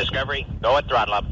Discovery, 0.00 0.46
go 0.62 0.78
at 0.78 0.88
throttle 0.88 1.12
up. 1.12 1.26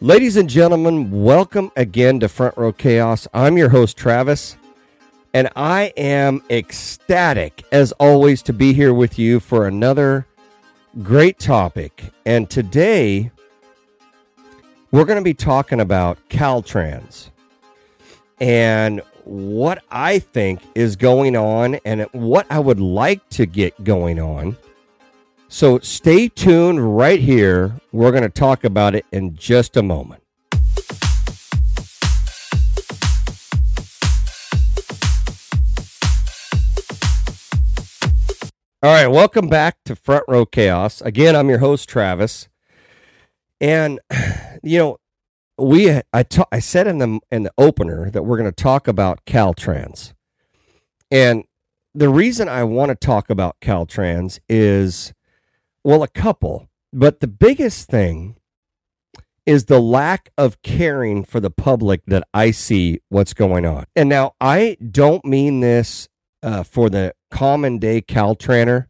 Ladies 0.00 0.36
and 0.36 0.50
gentlemen, 0.50 1.22
welcome 1.22 1.70
again 1.76 2.18
to 2.18 2.28
Front 2.28 2.56
Row 2.56 2.72
Chaos. 2.72 3.28
I'm 3.32 3.56
your 3.56 3.68
host, 3.68 3.96
Travis, 3.96 4.56
and 5.34 5.48
I 5.56 5.92
am 5.96 6.42
ecstatic, 6.50 7.64
as 7.72 7.92
always, 7.92 8.42
to 8.42 8.52
be 8.52 8.72
here 8.72 8.94
with 8.94 9.18
you 9.18 9.40
for 9.40 9.66
another 9.66 10.26
great 11.02 11.38
topic. 11.38 12.12
And 12.26 12.48
today, 12.50 13.30
we're 14.90 15.04
going 15.04 15.18
to 15.18 15.24
be 15.24 15.34
talking 15.34 15.80
about 15.80 16.18
Caltrans 16.28 17.30
and 18.40 19.02
what 19.24 19.82
I 19.90 20.18
think 20.18 20.60
is 20.74 20.96
going 20.96 21.36
on 21.36 21.76
and 21.84 22.02
what 22.12 22.46
I 22.50 22.58
would 22.58 22.80
like 22.80 23.28
to 23.30 23.46
get 23.46 23.84
going 23.84 24.18
on 24.18 24.56
so 25.52 25.78
stay 25.80 26.28
tuned 26.28 26.96
right 26.96 27.20
here. 27.20 27.78
We're 27.92 28.10
going 28.10 28.22
to 28.22 28.30
talk 28.30 28.64
about 28.64 28.94
it 28.94 29.04
in 29.12 29.36
just 29.36 29.76
a 29.76 29.82
moment. 29.82 30.21
All 38.84 38.90
right, 38.90 39.06
welcome 39.06 39.46
back 39.46 39.76
to 39.84 39.94
Front 39.94 40.24
Row 40.26 40.44
Chaos. 40.44 41.00
Again, 41.02 41.36
I'm 41.36 41.48
your 41.48 41.60
host 41.60 41.88
Travis. 41.88 42.48
And 43.60 44.00
you 44.64 44.76
know, 44.76 44.98
we 45.56 46.00
I 46.12 46.24
ta- 46.24 46.48
I 46.50 46.58
said 46.58 46.88
in 46.88 46.98
the 46.98 47.20
in 47.30 47.44
the 47.44 47.52
opener 47.56 48.10
that 48.10 48.24
we're 48.24 48.38
going 48.38 48.50
to 48.50 48.62
talk 48.62 48.88
about 48.88 49.24
Caltrans. 49.24 50.14
And 51.12 51.44
the 51.94 52.08
reason 52.08 52.48
I 52.48 52.64
want 52.64 52.88
to 52.88 52.96
talk 52.96 53.30
about 53.30 53.60
Caltrans 53.60 54.40
is 54.48 55.12
well, 55.84 56.02
a 56.02 56.08
couple, 56.08 56.68
but 56.92 57.20
the 57.20 57.28
biggest 57.28 57.88
thing 57.88 58.34
is 59.46 59.66
the 59.66 59.80
lack 59.80 60.32
of 60.36 60.60
caring 60.62 61.22
for 61.22 61.38
the 61.38 61.50
public 61.50 62.04
that 62.06 62.26
I 62.34 62.50
see 62.50 63.00
what's 63.10 63.32
going 63.32 63.64
on. 63.64 63.84
And 63.94 64.08
now 64.08 64.34
I 64.40 64.76
don't 64.90 65.24
mean 65.24 65.60
this 65.60 66.08
uh, 66.42 66.64
for 66.64 66.90
the 66.90 67.14
common 67.32 67.78
day 67.78 68.02
Caltrainer, 68.02 68.86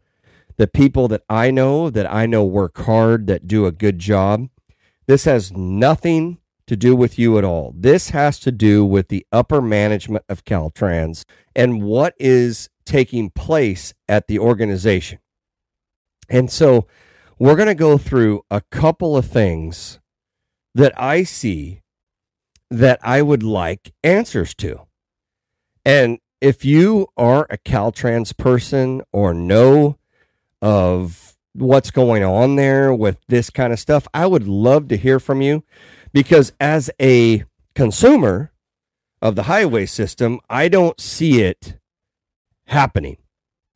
the 0.57 0.67
people 0.67 1.09
that 1.09 1.23
I 1.31 1.51
know 1.51 1.89
that 1.89 2.13
I 2.13 2.27
know 2.27 2.45
work 2.45 2.77
hard, 2.77 3.27
that 3.29 3.47
do 3.47 3.65
a 3.65 3.73
good 3.73 3.99
job. 3.99 4.49
This 5.07 5.25
has 5.25 5.53
nothing 5.53 6.39
to 6.67 6.77
do 6.77 6.95
with 6.95 7.19
you 7.19 7.39
at 7.39 7.45
all. 7.45 7.73
This 7.77 8.11
has 8.11 8.39
to 8.41 8.53
do 8.53 8.85
with 8.85 9.09
the 9.09 9.25
upper 9.33 9.63
management 9.63 10.25
of 10.29 10.45
Caltrans 10.45 11.25
and 11.55 11.83
what 11.83 12.15
is 12.19 12.69
taking 12.85 13.31
place 13.31 13.95
at 14.09 14.27
the 14.27 14.39
organization. 14.39 15.21
And 16.29 16.51
so 16.51 16.87
we're 17.39 17.57
going 17.57 17.69
to 17.69 17.75
go 17.75 17.97
through 17.97 18.45
a 18.51 18.61
couple 18.61 19.17
of 19.17 19.27
things 19.27 20.01
that 20.75 20.93
I 21.01 21.23
see 21.23 21.83
that 22.71 22.99
I 23.03 23.23
would 23.23 23.43
like 23.43 23.93
answers 24.03 24.55
to. 24.57 24.87
And 25.85 26.19
if 26.43 26.65
you 26.65 27.07
are 27.17 27.47
a 27.51 27.57
Caltrans 27.57 28.37
person 28.37 29.01
or 29.13 29.33
know 29.33 29.97
of 30.61 31.37
what's 31.53 31.93
going 31.93 32.25
on 32.25 32.57
there 32.57 32.93
with 32.93 33.17
this 33.29 33.49
kind 33.49 33.73
of 33.73 33.79
stuff, 33.79 34.09
I 34.13 34.27
would 34.27 34.49
love 34.49 34.89
to 34.89 34.97
hear 34.97 35.21
from 35.21 35.41
you 35.41 35.63
because 36.13 36.53
as 36.59 36.91
a 37.01 37.45
consumer 37.77 38.51
of 39.23 39.37
the 39.37 39.45
highway 39.45 39.87
system, 39.87 40.41
I 40.51 40.67
don't 40.67 41.01
see 41.01 41.43
it 41.43 41.79
happening, 42.67 43.19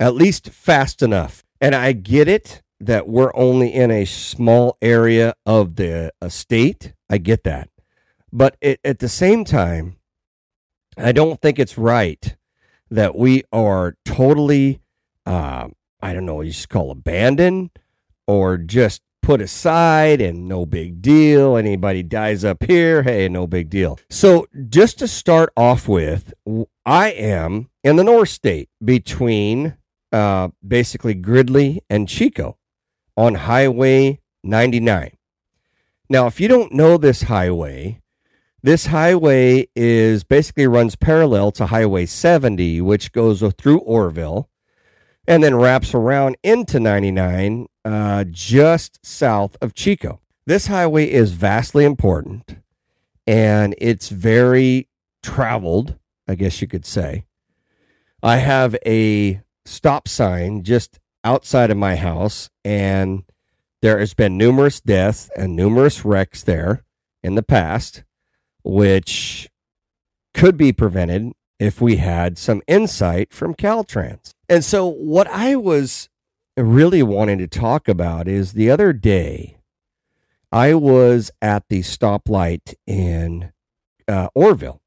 at 0.01 0.17
least 0.17 0.49
fast 0.51 1.03
enough. 1.03 1.45
And 1.61 1.73
I 1.73 1.93
get 1.93 2.27
it 2.27 2.63
that 2.81 3.07
we're 3.07 3.35
only 3.37 3.73
in 3.73 3.93
a 3.93 4.05
small 4.07 4.77
area 4.83 5.35
of 5.47 5.77
the 5.77 6.11
state. 6.29 6.95
I 7.09 7.19
get 7.19 7.45
that. 7.45 7.71
But 8.33 8.57
it, 8.61 8.81
at 8.85 8.99
the 8.99 9.09
same 9.09 9.45
time, 9.45 9.99
I 10.99 11.13
don't 11.13 11.41
think 11.41 11.61
it's 11.61 11.79
right 11.79 12.37
that 12.91 13.17
we 13.17 13.43
are 13.53 13.97
totally, 14.05 14.81
uh, 15.25 15.69
I 16.01 16.13
don't 16.13 16.27
know, 16.27 16.41
you 16.41 16.51
just 16.51 16.69
call 16.69 16.91
abandoned 16.91 17.71
or 18.27 18.59
just 18.59 19.03
put 19.23 19.41
aside 19.41 20.21
and 20.21 20.47
no 20.47 20.65
big 20.65 21.03
deal. 21.03 21.57
Anybody 21.57 22.03
dies 22.03 22.45
up 22.45 22.63
here, 22.63 23.03
hey, 23.03 23.29
no 23.29 23.47
big 23.47 23.69
deal. 23.69 23.99
So, 24.09 24.47
just 24.69 24.99
to 25.01 25.09
start 25.09 25.53
off 25.57 25.89
with, 25.89 26.33
I 26.85 27.11
am 27.11 27.69
in 27.83 27.97
the 27.97 28.05
North 28.05 28.29
State 28.29 28.69
between 28.85 29.77
uh, 30.13 30.49
basically 30.67 31.15
Gridley 31.15 31.83
and 31.91 32.09
Chico 32.09 32.57
on 33.17 33.35
Highway 33.35 34.21
99. 34.45 35.17
Now, 36.09 36.27
if 36.29 36.41
you 36.41 36.47
don't 36.47 36.73
know 36.73 36.97
this 36.97 37.23
highway, 37.23 38.01
this 38.67 38.87
highway 38.87 39.69
is 39.77 40.25
basically 40.25 40.67
runs 40.67 40.97
parallel 40.97 41.53
to 41.53 41.67
Highway 41.67 42.05
70, 42.05 42.81
which 42.81 43.13
goes 43.13 43.41
through 43.57 43.79
Oroville 43.79 44.51
and 45.29 45.45
then 45.45 45.55
wraps 45.55 45.95
around 45.95 46.37
into 46.43 46.81
99 46.81 47.69
uh, 47.85 48.25
just 48.29 49.07
south 49.07 49.57
of 49.63 49.73
Chico. 49.73 50.21
This 50.47 50.67
highway 50.67 51.09
is 51.09 51.31
vastly 51.31 51.85
important 51.85 52.57
and 53.25 53.77
it's 53.79 54.09
very 54.09 54.89
traveled, 55.23 55.97
I 56.27 56.35
guess 56.35 56.61
you 56.61 56.67
could 56.67 56.85
say. 56.85 57.25
I 58.21 58.39
have 58.39 58.75
a 58.85 59.43
stop 59.65 60.09
sign 60.09 60.65
just 60.65 60.99
outside 61.23 61.71
of 61.71 61.77
my 61.77 61.95
house, 61.95 62.51
and 62.65 63.23
there 63.81 64.01
has 64.01 64.13
been 64.13 64.37
numerous 64.37 64.81
deaths 64.81 65.31
and 65.37 65.55
numerous 65.55 66.05
wrecks 66.05 66.43
there 66.43 66.83
in 67.23 67.37
the 67.37 67.45
past, 67.45 68.03
which 68.67 69.49
could 70.35 70.57
be 70.57 70.73
prevented 70.73 71.33
if 71.59 71.81
we 71.81 71.97
had 71.97 72.37
some 72.37 72.63
insight 72.67 73.33
from 73.33 73.55
Caltrans. 73.55 74.33
And 74.49 74.65
so, 74.65 74.87
what 74.87 75.27
I 75.29 75.57
was 75.57 76.09
really 76.57 77.03
wanting 77.03 77.39
to 77.39 77.47
talk 77.47 77.89
about 77.89 78.29
is 78.29 78.53
the 78.53 78.71
other 78.71 78.93
day, 78.93 79.59
I 80.53 80.75
was 80.75 81.31
at 81.41 81.65
the 81.69 81.81
stoplight 81.81 82.75
in 82.87 83.53
uh, 84.09 84.29
Oroville. 84.35 84.81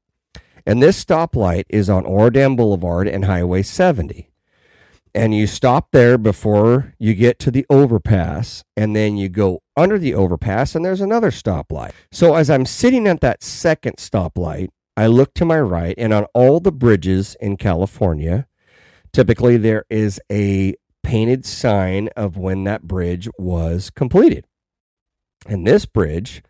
And 0.66 0.82
this 0.82 1.02
stoplight 1.02 1.64
is 1.68 1.88
on 1.88 2.04
Oro 2.04 2.30
Dam 2.30 2.56
Boulevard 2.56 3.08
and 3.08 3.24
Highway 3.24 3.62
70 3.62 4.29
and 5.14 5.34
you 5.34 5.46
stop 5.46 5.88
there 5.92 6.18
before 6.18 6.94
you 6.98 7.14
get 7.14 7.38
to 7.40 7.50
the 7.50 7.66
overpass 7.68 8.64
and 8.76 8.94
then 8.94 9.16
you 9.16 9.28
go 9.28 9.62
under 9.76 9.98
the 9.98 10.14
overpass 10.14 10.74
and 10.74 10.84
there's 10.84 11.00
another 11.00 11.30
stoplight. 11.30 11.92
So 12.12 12.34
as 12.34 12.48
I'm 12.50 12.66
sitting 12.66 13.06
at 13.06 13.20
that 13.20 13.42
second 13.42 13.96
stoplight, 13.96 14.68
I 14.96 15.06
look 15.06 15.34
to 15.34 15.44
my 15.44 15.60
right 15.60 15.94
and 15.98 16.12
on 16.12 16.24
all 16.34 16.60
the 16.60 16.72
bridges 16.72 17.36
in 17.40 17.56
California, 17.56 18.46
typically 19.12 19.56
there 19.56 19.84
is 19.90 20.20
a 20.30 20.74
painted 21.02 21.44
sign 21.44 22.08
of 22.16 22.36
when 22.36 22.64
that 22.64 22.82
bridge 22.82 23.28
was 23.38 23.90
completed. 23.90 24.46
And 25.46 25.66
this 25.66 25.86
bridge 25.86 26.42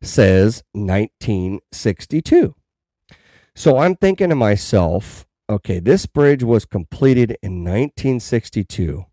says 0.00 0.62
1962. 0.72 2.54
So 3.54 3.78
I'm 3.78 3.96
thinking 3.96 4.28
to 4.28 4.36
myself, 4.36 5.26
okay, 5.48 5.78
this 5.80 6.06
bridge 6.06 6.42
was 6.42 6.64
completed 6.64 7.36
in 7.42 7.64
1962 7.64 9.06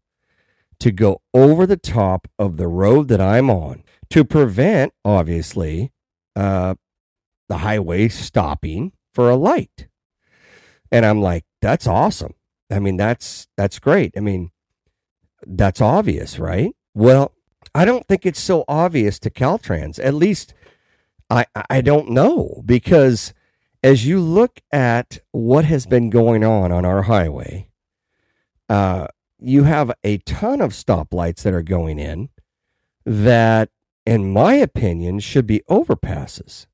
to 0.79 0.91
go 0.91 1.21
over 1.33 1.65
the 1.65 1.77
top 1.77 2.27
of 2.37 2.57
the 2.57 2.67
road 2.67 3.07
that 3.07 3.21
I'm 3.21 3.49
on 3.49 3.83
to 4.09 4.23
prevent, 4.25 4.93
obviously, 5.03 5.91
uh, 6.35 6.75
the 7.47 7.57
highway 7.57 8.07
stopping 8.07 8.91
for 9.13 9.29
a 9.29 9.35
light. 9.35 9.87
And 10.91 11.05
I'm 11.05 11.21
like, 11.21 11.45
that's 11.61 11.87
awesome. 11.87 12.33
I 12.71 12.79
mean, 12.79 12.97
that's 12.97 13.47
that's 13.57 13.79
great. 13.79 14.13
I 14.17 14.19
mean, 14.19 14.51
that's 15.45 15.81
obvious, 15.81 16.39
right? 16.39 16.75
Well, 16.93 17.31
I 17.73 17.85
don't 17.85 18.07
think 18.07 18.25
it's 18.25 18.39
so 18.39 18.65
obvious 18.67 19.19
to 19.19 19.29
Caltrans. 19.29 19.99
At 20.03 20.13
least 20.13 20.53
I 21.29 21.45
I 21.69 21.81
don't 21.81 22.09
know 22.09 22.63
because 22.65 23.33
as 23.85 24.03
you 24.07 24.19
look 24.19 24.61
at 24.71 25.19
what 25.31 25.63
has 25.65 25.85
been 25.85 26.09
going 26.09 26.43
on 26.43 26.71
on 26.71 26.83
our 26.85 27.03
highway, 27.03 27.69
uh, 28.67 29.05
you 29.37 29.61
have 29.61 29.91
a 30.03 30.17
ton 30.17 30.59
of 30.59 30.71
stoplights 30.71 31.43
that 31.43 31.53
are 31.53 31.61
going 31.61 31.99
in 31.99 32.29
that, 33.05 33.69
in 34.03 34.33
my 34.33 34.55
opinion, 34.55 35.19
should 35.19 35.45
be 35.45 35.61
overpasses. 35.69 36.65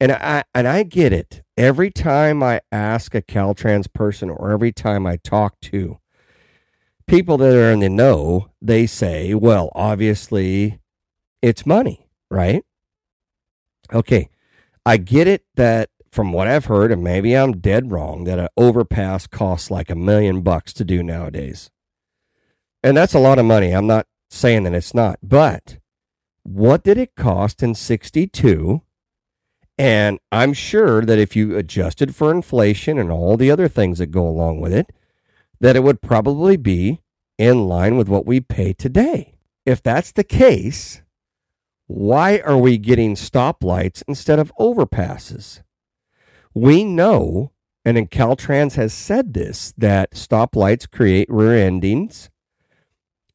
And 0.00 0.12
I 0.12 0.44
and 0.54 0.66
I 0.66 0.84
get 0.84 1.12
it. 1.12 1.42
Every 1.58 1.90
time 1.90 2.42
I 2.42 2.62
ask 2.72 3.14
a 3.14 3.20
Caltrans 3.20 3.92
person 3.92 4.30
or 4.30 4.50
every 4.50 4.72
time 4.72 5.06
I 5.06 5.16
talk 5.16 5.60
to 5.72 5.98
people 7.06 7.36
that 7.36 7.54
are 7.54 7.70
in 7.70 7.80
the 7.80 7.90
know, 7.90 8.50
they 8.62 8.86
say, 8.86 9.34
well, 9.34 9.70
obviously 9.74 10.80
it's 11.42 11.66
money, 11.66 12.08
right? 12.30 12.64
Okay. 13.92 14.30
I 14.86 14.96
get 14.98 15.26
it 15.26 15.44
that 15.56 15.88
from 16.14 16.32
what 16.32 16.46
I've 16.46 16.66
heard, 16.66 16.92
and 16.92 17.02
maybe 17.02 17.34
I'm 17.34 17.58
dead 17.58 17.90
wrong, 17.90 18.24
that 18.24 18.38
an 18.38 18.48
overpass 18.56 19.26
costs 19.26 19.70
like 19.70 19.90
a 19.90 19.96
million 19.96 20.42
bucks 20.42 20.72
to 20.74 20.84
do 20.84 21.02
nowadays. 21.02 21.70
And 22.82 22.96
that's 22.96 23.14
a 23.14 23.18
lot 23.18 23.38
of 23.38 23.44
money. 23.44 23.72
I'm 23.72 23.88
not 23.88 24.06
saying 24.30 24.62
that 24.62 24.74
it's 24.74 24.94
not. 24.94 25.18
But 25.22 25.78
what 26.44 26.84
did 26.84 26.98
it 26.98 27.16
cost 27.16 27.62
in 27.62 27.74
62? 27.74 28.82
And 29.76 30.20
I'm 30.30 30.52
sure 30.52 31.04
that 31.04 31.18
if 31.18 31.34
you 31.34 31.56
adjusted 31.56 32.14
for 32.14 32.30
inflation 32.30 32.96
and 32.96 33.10
all 33.10 33.36
the 33.36 33.50
other 33.50 33.66
things 33.66 33.98
that 33.98 34.12
go 34.12 34.26
along 34.26 34.60
with 34.60 34.72
it, 34.72 34.92
that 35.58 35.74
it 35.74 35.82
would 35.82 36.00
probably 36.00 36.56
be 36.56 37.00
in 37.38 37.66
line 37.66 37.96
with 37.96 38.08
what 38.08 38.24
we 38.24 38.38
pay 38.38 38.72
today. 38.72 39.34
If 39.66 39.82
that's 39.82 40.12
the 40.12 40.22
case, 40.22 41.02
why 41.88 42.38
are 42.38 42.58
we 42.58 42.78
getting 42.78 43.16
stoplights 43.16 44.04
instead 44.06 44.38
of 44.38 44.52
overpasses? 44.60 45.63
We 46.54 46.84
know, 46.84 47.50
and 47.84 48.10
Caltrans 48.10 48.76
has 48.76 48.94
said 48.94 49.34
this, 49.34 49.74
that 49.76 50.12
stoplights 50.12 50.90
create 50.90 51.28
rear 51.28 51.54
endings, 51.54 52.30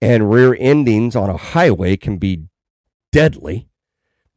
and 0.01 0.31
rear 0.31 0.56
endings 0.57 1.16
on 1.16 1.30
a 1.30 1.38
highway 1.38 1.98
can 1.98 2.18
be 2.18 2.45
deadly, 3.12 3.68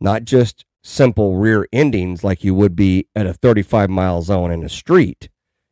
not 0.01 0.25
just 0.25 0.65
simple 0.83 1.37
rear 1.37 1.69
endings 1.73 2.25
like 2.25 2.43
you 2.43 2.55
would 2.55 2.75
be 2.75 3.07
at 3.15 3.27
a 3.27 3.33
35 3.35 3.89
mile 3.89 4.21
zone 4.23 4.51
in 4.51 4.65
a 4.65 4.69
street 4.69 5.29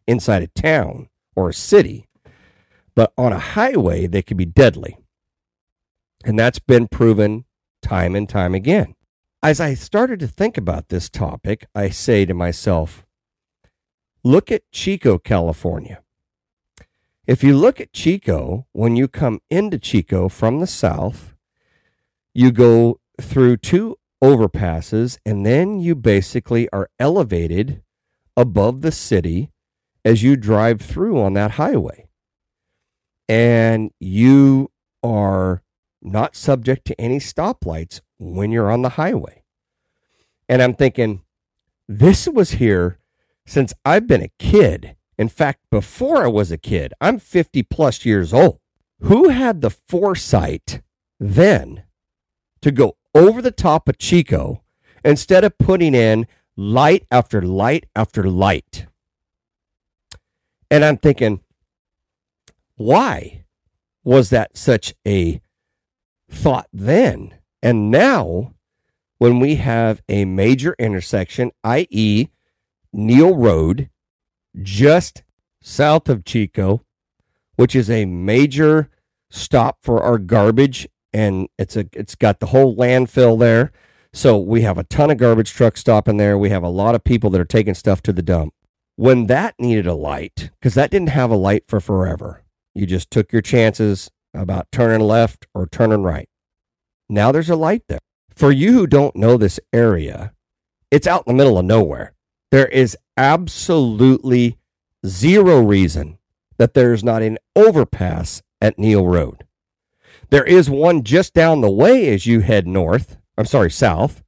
inside 0.07 0.43
a 0.43 0.47
town 0.47 1.09
or 1.35 1.49
a 1.49 1.55
city, 1.55 2.07
but 2.95 3.12
on 3.19 3.33
a 3.33 3.39
highway, 3.39 4.07
they 4.07 4.23
can 4.23 4.37
be 4.37 4.45
deadly. 4.45 4.97
And 6.25 6.39
that's 6.39 6.59
been 6.59 6.87
proven 6.87 7.45
time 7.83 8.15
and 8.15 8.29
time 8.29 8.55
again. 8.55 8.95
As 9.43 9.59
I 9.59 9.73
started 9.73 10.21
to 10.21 10.29
think 10.29 10.59
about 10.59 10.91
this 10.91 11.09
topic, 11.09 11.65
I 11.75 11.89
say 11.89 12.27
to 12.27 12.35
myself, 12.35 13.07
look 14.23 14.53
at 14.53 14.71
Chico, 14.71 15.17
California. 15.17 16.03
If 17.27 17.43
you 17.43 17.57
look 17.57 17.81
at 17.81 17.95
Chico, 17.95 18.67
when 18.73 18.97
you 18.97 19.09
come 19.09 19.41
into 19.49 19.79
Chico 19.79 20.29
from 20.29 20.61
the 20.61 20.67
south, 20.67 21.35
you 22.35 22.53
go 22.53 23.01
through 23.19 23.57
two 23.57 23.97
overpasses 24.23 25.17
and 25.25 25.47
then 25.47 25.81
you 25.81 25.95
basically 25.95 26.69
are 26.69 26.91
elevated 26.99 27.83
above 28.37 28.83
the 28.83 28.93
city 28.93 29.53
as 30.05 30.23
you 30.23 30.37
drive 30.37 30.83
through 30.83 31.19
on 31.19 31.33
that 31.33 31.53
highway. 31.53 32.07
And 33.27 33.91
you 33.99 34.71
are 35.03 35.63
not 36.03 36.37
subject 36.37 36.87
to 36.89 37.01
any 37.01 37.21
stoplights 37.21 38.03
when 38.21 38.51
you're 38.51 38.71
on 38.71 38.83
the 38.83 38.91
highway. 38.91 39.43
And 40.49 40.63
I'm 40.63 40.75
thinking, 40.75 41.23
this 41.89 42.29
was 42.29 42.53
here 42.53 42.99
since 43.47 43.73
I've 43.85 44.07
been 44.07 44.23
a 44.23 44.31
kid. 44.39 44.97
In 45.19 45.29
fact, 45.29 45.61
before 45.71 46.23
I 46.25 46.29
was 46.29 46.53
a 46.53 46.59
kid, 46.59 46.93
I'm 47.01 47.19
50 47.19 47.63
plus 47.65 48.05
years 48.05 48.33
old. 48.33 48.61
Who 49.01 49.31
had 49.31 49.61
the 49.61 49.71
foresight 49.71 50.83
then 51.19 51.85
to 52.61 52.71
go 52.71 52.97
over 53.15 53.41
the 53.41 53.51
top 53.51 53.89
of 53.89 53.99
Chico 53.99 54.63
instead 55.05 55.45
of 55.45 55.59
putting 55.59 55.95
in 55.95 56.27
light 56.57 57.07
after 57.11 57.43
light 57.43 57.87
after 57.97 58.25
light? 58.25 58.87
And 60.71 60.85
I'm 60.85 60.99
thinking, 60.99 61.41
why 62.77 63.45
was 64.05 64.31
that 64.31 64.57
such 64.57 64.95
a 65.07 65.41
thought 66.31 66.69
then. 66.73 67.35
And 67.62 67.91
now, 67.91 68.55
when 69.19 69.39
we 69.39 69.57
have 69.57 70.03
a 70.09 70.25
major 70.25 70.75
intersection, 70.79 71.53
i.e., 71.62 72.29
Neal 72.93 73.37
Road, 73.37 73.91
just 74.62 75.23
south 75.62 76.09
of 76.09 76.25
Chico, 76.25 76.83
which 77.57 77.77
is 77.77 77.91
a 77.91 78.07
major 78.07 78.89
stop 79.31 79.79
for 79.83 80.03
our 80.03 80.17
garbage, 80.17 80.89
and 81.12 81.49
it's 81.59 81.77
a 81.77 81.85
it's 81.93 82.15
got 82.15 82.41
the 82.41 82.47
whole 82.47 82.75
landfill 82.75 83.39
there. 83.39 83.73
So 84.15 84.39
we 84.39 84.62
have 84.62 84.79
a 84.79 84.85
ton 84.85 85.11
of 85.11 85.19
garbage 85.19 85.53
trucks 85.53 85.81
stopping 85.81 86.17
there. 86.17 86.39
We 86.39 86.49
have 86.49 86.62
a 86.62 86.71
lot 86.71 86.95
of 86.95 87.05
people 87.05 87.29
that 87.31 87.41
are 87.43 87.45
taking 87.45 87.75
stuff 87.75 88.03
to 88.05 88.12
the 88.15 88.23
dump. 88.23 88.55
When 88.97 89.27
that 89.27 89.55
needed 89.59 89.87
a 89.87 89.95
light, 89.95 90.51
because 90.59 90.73
that 90.75 90.91
didn't 90.91 91.11
have 91.11 91.31
a 91.31 91.37
light 91.37 91.65
for 91.69 91.79
forever, 91.79 92.43
you 92.75 92.87
just 92.87 93.11
took 93.11 93.33
your 93.33 93.43
chances 93.43 94.11
about 94.33 94.73
turning 94.73 95.07
left 95.07 95.47
or 95.55 95.67
turning 95.67 96.03
right. 96.03 96.30
Now 97.11 97.33
there's 97.33 97.51
a 97.51 97.57
light 97.57 97.83
there. 97.89 97.99
For 98.35 98.53
you 98.53 98.73
who 98.73 98.87
don't 98.87 99.17
know 99.17 99.37
this 99.37 99.59
area, 99.73 100.33
it's 100.91 101.09
out 101.09 101.25
in 101.27 101.33
the 101.33 101.37
middle 101.37 101.59
of 101.59 101.65
nowhere. 101.65 102.15
There 102.51 102.69
is 102.69 102.97
absolutely 103.17 104.59
zero 105.05 105.61
reason 105.61 106.19
that 106.57 106.75
there's 106.75 107.03
not 107.03 107.23
an 107.23 107.39
overpass 107.57 108.43
at 108.61 108.79
Neal 108.79 109.07
Road. 109.07 109.45
There 110.31 110.45
is 110.45 110.71
one 110.71 111.03
just 111.03 111.35
down 111.35 111.61
the 111.61 111.71
way 111.71 112.09
as 112.15 112.27
you 112.27 112.41
head 112.41 112.67
north, 112.67 113.17
I'm 113.37 113.45
sorry, 113.45 113.71
south, 113.71 114.23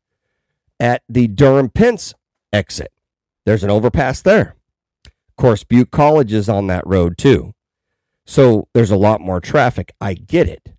at 0.80 1.02
the 1.08 1.28
Durham 1.28 1.68
Pentz 1.68 2.14
exit. 2.52 2.92
There's 3.46 3.62
an 3.62 3.70
overpass 3.70 4.22
there. 4.22 4.56
Of 5.06 5.36
course, 5.36 5.62
Butte 5.62 5.92
College 5.92 6.32
is 6.32 6.48
on 6.48 6.66
that 6.66 6.86
road 6.86 7.16
too. 7.16 7.54
So 8.26 8.66
there's 8.74 8.90
a 8.90 8.96
lot 8.96 9.20
more 9.20 9.40
traffic. 9.40 9.92
I 10.00 10.14
get 10.14 10.48
it. 10.48 10.72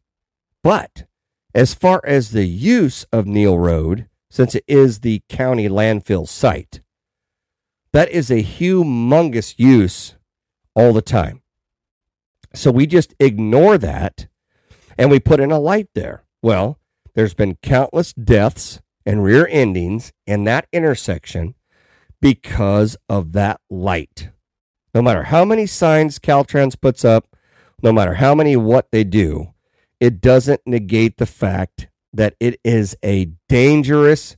But 0.62 1.06
as 1.54 1.74
far 1.74 2.02
as 2.04 2.32
the 2.32 2.46
use 2.46 3.06
of 3.12 3.28
Neal 3.28 3.58
Road, 3.58 4.08
since 4.30 4.56
it 4.56 4.64
is 4.68 5.00
the 5.00 5.22
county 5.30 5.70
landfill 5.70 6.28
site, 6.28 6.82
that 7.92 8.10
is 8.10 8.32
a 8.32 8.44
humongous 8.44 9.54
use 9.58 10.16
all 10.76 10.94
the 10.94 11.02
time. 11.02 11.42
So 12.56 12.72
we 12.72 12.88
just 12.88 13.14
ignore 13.20 13.78
that 13.78 14.28
and 14.98 15.12
we 15.12 15.20
put 15.20 15.40
in 15.40 15.52
a 15.52 15.60
light 15.60 15.90
there. 15.94 16.24
Well, 16.42 16.80
there's 17.16 17.34
been 17.34 17.58
countless 17.62 18.14
deaths 18.14 18.82
and 19.06 19.24
rear 19.24 19.48
endings 19.52 20.12
in 20.26 20.44
that 20.46 20.68
intersection 20.72 21.56
because 22.22 22.98
of 23.10 23.34
that 23.34 23.60
light. 23.70 24.30
No 24.94 25.02
matter 25.02 25.24
how 25.24 25.46
many 25.46 25.66
signs 25.66 26.20
Caltrans 26.20 26.80
puts 26.80 27.04
up, 27.04 27.28
no 27.82 27.92
matter 27.92 28.16
how 28.16 28.34
many 28.34 28.56
what 28.56 28.92
they 28.92 29.04
do, 29.04 29.53
it 30.04 30.20
doesn't 30.20 30.60
negate 30.66 31.16
the 31.16 31.26
fact 31.26 31.88
that 32.12 32.36
it 32.38 32.60
is 32.62 32.94
a 33.06 33.32
dangerous 33.48 34.36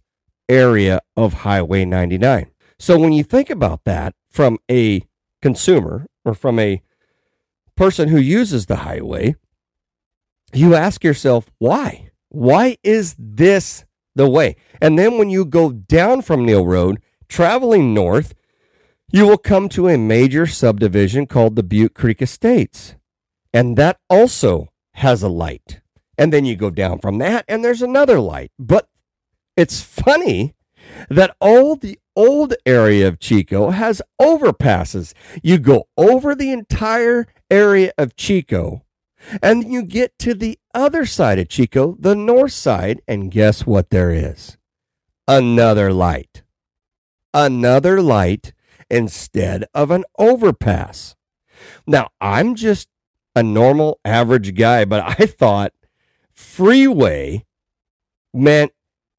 area 0.48 1.01
of 1.17 1.34
Highway 1.34 1.86
99. 1.86 2.51
So 2.77 3.00
when 3.00 3.13
you 3.13 3.24
think 3.24 3.50
about 3.50 3.84
that 3.86 4.13
from 4.29 4.60
a 4.69 5.01
consumer 5.41 6.05
or 6.24 6.36
from 6.36 6.60
a 6.60 6.84
person 7.75 8.10
who 8.10 8.19
uses 8.19 8.67
the 8.67 8.75
highway, 8.75 9.38
you 10.53 10.75
ask 10.75 11.03
yourself, 11.03 11.50
why? 11.57 12.12
Why 12.29 12.77
is 12.84 13.15
this 13.17 13.86
the 14.13 14.29
way? 14.29 14.57
And 14.79 15.00
then 15.00 15.17
when 15.17 15.31
you 15.31 15.45
go 15.45 15.72
down 15.72 16.22
from 16.22 16.45
Neal 16.45 16.67
Road, 16.67 17.01
traveling 17.27 17.91
north, 17.91 18.36
you 19.12 19.25
will 19.25 19.39
come 19.39 19.67
to 19.69 19.88
a 19.88 19.98
major 19.98 20.45
subdivision 20.45 21.25
called 21.25 21.55
the 21.55 21.63
Butte 21.63 21.95
Creek 21.95 22.22
Estates. 22.22 22.93
And 23.51 23.77
that 23.77 23.98
also 24.12 24.69
has 24.95 25.23
a 25.23 25.29
light. 25.29 25.81
And 26.17 26.31
then 26.31 26.45
you 26.45 26.55
go 26.55 26.69
down 26.69 26.99
from 26.99 27.17
that 27.19 27.45
and 27.47 27.63
there's 27.63 27.81
another 27.81 28.19
light. 28.19 28.51
But 28.57 28.87
it's 29.57 29.81
funny 29.81 30.55
that 31.09 31.35
all 31.39 31.75
the 31.75 31.99
old 32.15 32.53
area 32.65 33.07
of 33.07 33.19
Chico 33.19 33.71
has 33.71 34.01
overpasses. 34.21 35.13
You 35.43 35.57
go 35.57 35.87
over 35.97 36.33
the 36.33 36.51
entire 36.51 37.27
area 37.51 37.91
of 37.97 38.15
Chico 38.15 38.85
and 39.41 39.71
you 39.71 39.83
get 39.83 40.17
to 40.19 40.33
the 40.33 40.57
other 40.73 41.05
side 41.05 41.39
of 41.39 41.49
Chico, 41.49 41.97
the 41.99 42.15
north 42.15 42.53
side, 42.53 43.01
and 43.07 43.31
guess 43.31 43.65
what 43.65 43.89
there 43.89 44.11
is? 44.11 44.57
Another 45.27 45.91
light. 45.91 46.43
Another 47.33 48.01
light 48.01 48.53
instead 48.89 49.65
of 49.73 49.91
an 49.91 50.05
overpass. 50.17 51.15
Now, 51.87 52.09
I'm 52.21 52.55
just 52.55 52.87
a 53.36 53.44
normal 53.44 54.00
average 54.06 54.56
guy, 54.56 54.86
but 54.86 55.04
I 55.20 55.25
thought 55.25 55.74
freeway 56.34 57.46
meant 58.34 58.72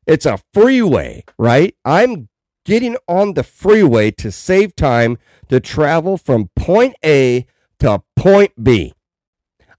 it's 0.07 0.27
a 0.27 0.39
freeway, 0.53 1.25
right? 1.39 1.75
I'm 1.85 2.29
getting 2.65 2.97
on 3.09 3.35
the 3.35 3.43
freeway 3.43 4.11
to 4.11 4.31
save 4.33 4.75
time 4.77 5.19
to 5.49 5.61
travel 5.61 6.17
from 6.17 6.51
point 6.57 6.97
A 7.05 7.47
to 7.81 8.03
point 8.15 8.53
B. 8.63 8.93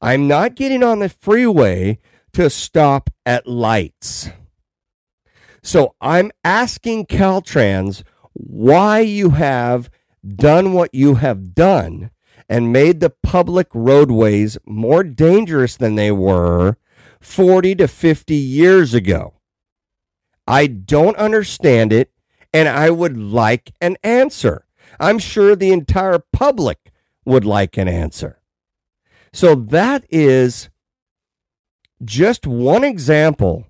I'm 0.01 0.27
not 0.27 0.56
getting 0.56 0.84
on 0.84 1.00
the 1.00 1.10
freeway 1.10 2.00
to 2.34 2.50
stop 2.50 3.10
at 3.25 3.48
lights. 3.48 4.29
So 5.63 5.96
I'm 6.00 6.32
asking 6.44 7.08
Caltrans 7.08 8.03
why 8.34 9.00
you 9.00 9.32
have 9.32 9.89
done 10.25 10.74
what 10.74 10.94
you 10.94 11.15
have 11.15 11.56
done 11.56 12.12
and 12.49 12.71
made 12.71 12.99
the 12.99 13.09
public 13.09 13.67
roadways 13.73 14.57
more 14.65 15.03
dangerous 15.03 15.75
than 15.75 15.95
they 15.95 16.11
were 16.11 16.77
40 17.19 17.75
to 17.75 17.87
50 17.87 18.35
years 18.35 18.93
ago. 18.93 19.33
I 20.47 20.67
don't 20.67 21.17
understand 21.17 21.91
it, 21.91 22.11
and 22.53 22.69
I 22.69 22.89
would 22.89 23.17
like 23.17 23.73
an 23.81 23.97
answer. 24.03 24.65
I'm 24.99 25.19
sure 25.19 25.55
the 25.55 25.71
entire 25.71 26.19
public 26.19 26.91
would 27.25 27.43
like 27.43 27.77
an 27.77 27.87
answer. 27.87 28.41
So 29.33 29.53
that 29.55 30.05
is 30.09 30.69
just 32.03 32.47
one 32.47 32.83
example. 32.83 33.67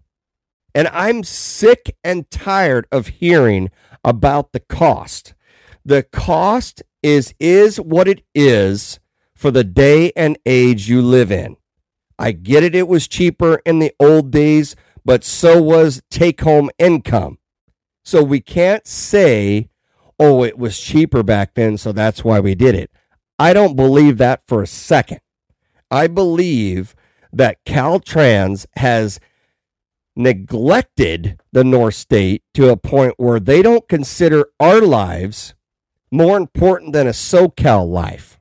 And 0.75 0.87
I'm 0.89 1.23
sick 1.23 1.97
and 2.03 2.29
tired 2.29 2.85
of 2.91 3.07
hearing 3.07 3.71
about 4.03 4.51
the 4.51 4.59
cost. 4.59 5.33
The 5.87 6.03
cost 6.03 6.83
is 7.01 7.33
is 7.39 7.79
what 7.79 8.09
it 8.09 8.21
is 8.35 8.99
for 9.33 9.51
the 9.51 9.63
day 9.63 10.11
and 10.17 10.37
age 10.45 10.89
you 10.89 11.01
live 11.01 11.31
in. 11.31 11.55
I 12.19 12.33
get 12.33 12.61
it 12.61 12.75
it 12.75 12.89
was 12.89 13.07
cheaper 13.07 13.61
in 13.65 13.79
the 13.79 13.93
old 13.97 14.29
days, 14.29 14.75
but 15.05 15.23
so 15.23 15.61
was 15.61 16.01
take 16.11 16.41
home 16.41 16.69
income. 16.77 17.37
So 18.03 18.21
we 18.21 18.41
can't 18.41 18.85
say, 18.85 19.69
"Oh, 20.19 20.43
it 20.43 20.57
was 20.57 20.77
cheaper 20.77 21.23
back 21.23 21.53
then, 21.53 21.77
so 21.77 21.93
that's 21.93 22.21
why 22.21 22.41
we 22.41 22.53
did 22.53 22.75
it." 22.75 22.91
I 23.39 23.53
don't 23.53 23.77
believe 23.77 24.17
that 24.17 24.41
for 24.45 24.61
a 24.61 24.67
second. 24.67 25.21
I 25.89 26.07
believe 26.07 26.95
that 27.31 27.63
Caltrans 27.65 28.65
has 28.75 29.21
neglected 30.17 31.39
the 31.53 31.63
North 31.63 31.95
State 31.95 32.43
to 32.55 32.71
a 32.71 32.75
point 32.75 33.13
where 33.15 33.39
they 33.39 33.61
don't 33.61 33.87
consider 33.87 34.47
our 34.59 34.81
lives 34.81 35.53
more 36.11 36.37
important 36.37 36.93
than 36.93 37.07
a 37.07 37.11
SoCal 37.11 37.87
life. 37.87 38.39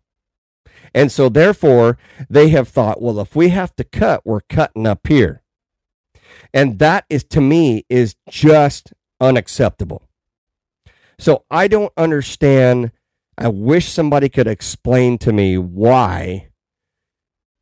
And 0.95 1.13
so, 1.13 1.29
therefore, 1.29 1.99
they 2.31 2.49
have 2.51 2.69
thought, 2.69 3.03
well, 3.03 3.21
if 3.21 3.37
we 3.37 3.51
have 3.51 3.77
to 3.77 3.85
cut, 3.85 4.23
we're 4.25 4.41
cutting 4.43 4.87
up 4.87 5.07
here. 5.07 5.43
And 6.55 6.79
that 6.79 7.05
is, 7.11 7.25
to 7.25 7.41
me, 7.41 7.85
is 7.89 8.17
just 8.31 8.95
unacceptable. 9.21 10.09
So 11.19 11.45
I 11.51 11.69
don't 11.69 11.93
understand. 11.97 12.93
I 13.39 13.49
wish 13.49 13.89
somebody 13.89 14.29
could 14.29 14.47
explain 14.47 15.19
to 15.19 15.33
me 15.33 15.59
why 15.59 16.49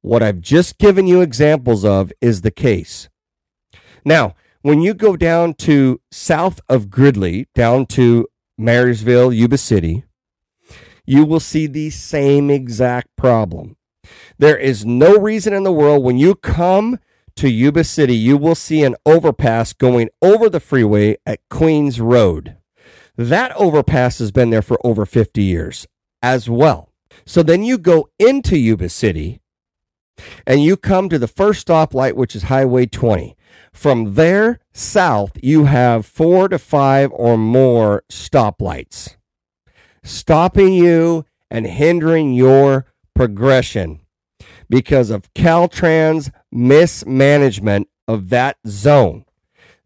what 0.02 0.22
I've 0.22 0.40
just 0.40 0.78
given 0.78 1.06
you 1.06 1.20
examples 1.20 1.84
of 1.84 2.12
is 2.20 2.42
the 2.42 2.50
case. 2.50 3.08
Now, 4.04 4.34
when 4.62 4.80
you 4.80 4.94
go 4.94 5.16
down 5.16 5.54
to 5.54 6.00
south 6.10 6.60
of 6.68 6.90
Gridley, 6.90 7.48
down 7.54 7.86
to 7.86 8.28
Marysville, 8.56 9.32
Yuba 9.32 9.58
City, 9.58 10.04
you 11.04 11.24
will 11.24 11.40
see 11.40 11.66
the 11.66 11.90
same 11.90 12.50
exact 12.50 13.08
problem. 13.16 13.76
There 14.38 14.56
is 14.56 14.84
no 14.84 15.16
reason 15.16 15.52
in 15.52 15.64
the 15.64 15.72
world 15.72 16.04
when 16.04 16.18
you 16.18 16.34
come 16.34 16.98
to 17.36 17.48
Yuba 17.48 17.84
City, 17.84 18.14
you 18.14 18.36
will 18.36 18.54
see 18.54 18.84
an 18.84 18.94
overpass 19.04 19.72
going 19.72 20.08
over 20.22 20.48
the 20.48 20.60
freeway 20.60 21.16
at 21.26 21.40
Queens 21.50 22.00
Road. 22.00 22.56
That 23.16 23.52
overpass 23.56 24.18
has 24.18 24.30
been 24.30 24.50
there 24.50 24.62
for 24.62 24.78
over 24.84 25.04
50 25.04 25.42
years 25.42 25.86
as 26.22 26.48
well. 26.48 26.92
So 27.26 27.42
then 27.42 27.62
you 27.62 27.78
go 27.78 28.08
into 28.18 28.58
Yuba 28.58 28.88
City 28.88 29.40
and 30.46 30.62
you 30.62 30.76
come 30.76 31.08
to 31.08 31.18
the 31.18 31.28
first 31.28 31.66
stoplight, 31.66 32.14
which 32.14 32.36
is 32.36 32.44
Highway 32.44 32.86
20. 32.86 33.36
From 33.72 34.14
there 34.14 34.60
south, 34.72 35.32
you 35.42 35.64
have 35.64 36.06
four 36.06 36.48
to 36.48 36.58
five 36.58 37.10
or 37.12 37.36
more 37.36 38.04
stoplights 38.10 39.16
stopping 40.04 40.74
you 40.74 41.24
and 41.50 41.66
hindering 41.66 42.34
your 42.34 42.86
progression 43.14 44.00
because 44.68 45.10
of 45.10 45.32
Caltrans 45.34 46.30
mismanagement 46.52 47.88
of 48.06 48.28
that 48.28 48.58
zone. 48.66 49.24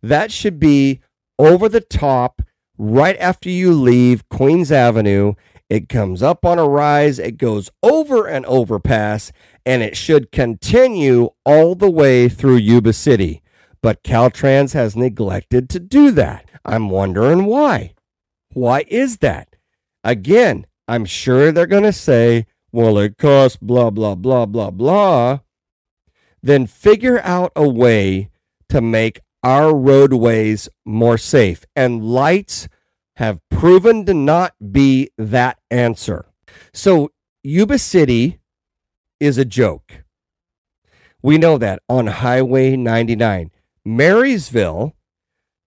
That 0.02 0.30
should 0.30 0.58
be 0.58 1.00
over 1.38 1.68
the 1.68 1.80
top 1.80 2.42
right 2.76 3.16
after 3.18 3.48
you 3.48 3.72
leave 3.72 4.28
Queens 4.28 4.70
Avenue. 4.70 5.34
It 5.68 5.88
comes 5.88 6.22
up 6.22 6.44
on 6.44 6.58
a 6.58 6.68
rise, 6.68 7.18
it 7.18 7.36
goes 7.36 7.70
over 7.82 8.26
an 8.26 8.44
overpass, 8.46 9.32
and 9.66 9.82
it 9.82 9.96
should 9.96 10.32
continue 10.32 11.30
all 11.44 11.74
the 11.74 11.90
way 11.90 12.28
through 12.28 12.56
Yuba 12.56 12.92
City. 12.92 13.42
But 13.82 14.02
Caltrans 14.02 14.72
has 14.72 14.96
neglected 14.96 15.68
to 15.70 15.78
do 15.78 16.10
that. 16.12 16.48
I'm 16.64 16.90
wondering 16.90 17.46
why. 17.46 17.94
Why 18.52 18.84
is 18.88 19.18
that? 19.18 19.56
Again, 20.02 20.66
I'm 20.86 21.04
sure 21.04 21.52
they're 21.52 21.66
going 21.66 21.84
to 21.84 21.92
say, 21.92 22.46
well, 22.72 22.98
it 22.98 23.18
costs 23.18 23.58
blah, 23.60 23.90
blah, 23.90 24.14
blah, 24.14 24.46
blah, 24.46 24.70
blah. 24.70 25.40
Then 26.42 26.66
figure 26.66 27.20
out 27.20 27.52
a 27.54 27.68
way 27.68 28.30
to 28.68 28.80
make 28.80 29.20
our 29.42 29.74
roadways 29.74 30.68
more 30.84 31.18
safe. 31.18 31.64
And 31.76 32.04
lights 32.04 32.68
have 33.16 33.40
proven 33.50 34.06
to 34.06 34.14
not 34.14 34.54
be 34.72 35.10
that 35.18 35.58
answer. 35.70 36.26
So, 36.72 37.10
Yuba 37.42 37.78
City 37.78 38.40
is 39.20 39.38
a 39.38 39.44
joke. 39.44 40.04
We 41.22 41.38
know 41.38 41.58
that 41.58 41.82
on 41.88 42.06
Highway 42.06 42.76
99. 42.76 43.50
Marysville, 43.84 44.94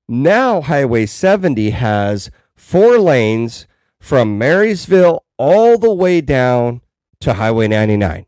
now 0.07 0.61
Highway 0.61 1.05
70 1.05 1.71
has 1.71 2.31
four 2.55 2.99
lanes 2.99 3.67
from 3.99 4.37
Marysville 4.37 5.23
all 5.37 5.77
the 5.77 5.93
way 5.93 6.21
down 6.21 6.81
to 7.21 7.33
Highway 7.33 7.67
99. 7.67 8.25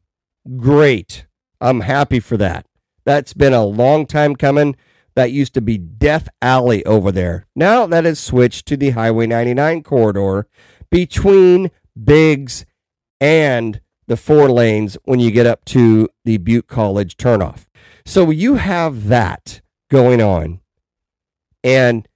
Great. 0.57 1.25
I'm 1.59 1.81
happy 1.81 2.19
for 2.19 2.37
that. 2.37 2.65
That's 3.05 3.33
been 3.33 3.53
a 3.53 3.65
long 3.65 4.05
time 4.05 4.35
coming. 4.35 4.75
That 5.15 5.31
used 5.31 5.53
to 5.53 5.61
be 5.61 5.77
Death 5.77 6.27
Alley 6.41 6.83
over 6.85 7.11
there. 7.11 7.45
Now 7.55 7.85
that 7.85 8.05
has 8.05 8.19
switched 8.19 8.65
to 8.67 8.77
the 8.77 8.91
Highway 8.91 9.27
99 9.27 9.83
corridor 9.83 10.47
between 10.89 11.69
Biggs 12.01 12.65
and 13.21 13.79
the 14.07 14.17
four 14.17 14.49
lanes 14.49 14.97
when 15.05 15.19
you 15.19 15.31
get 15.31 15.45
up 15.45 15.65
to 15.65 16.09
the 16.25 16.37
Butte 16.37 16.67
College 16.67 17.15
turnoff. 17.17 17.65
So 18.05 18.31
you 18.31 18.55
have 18.55 19.07
that 19.07 19.61
going 19.93 20.19
on. 20.23 20.59
And 21.63 22.07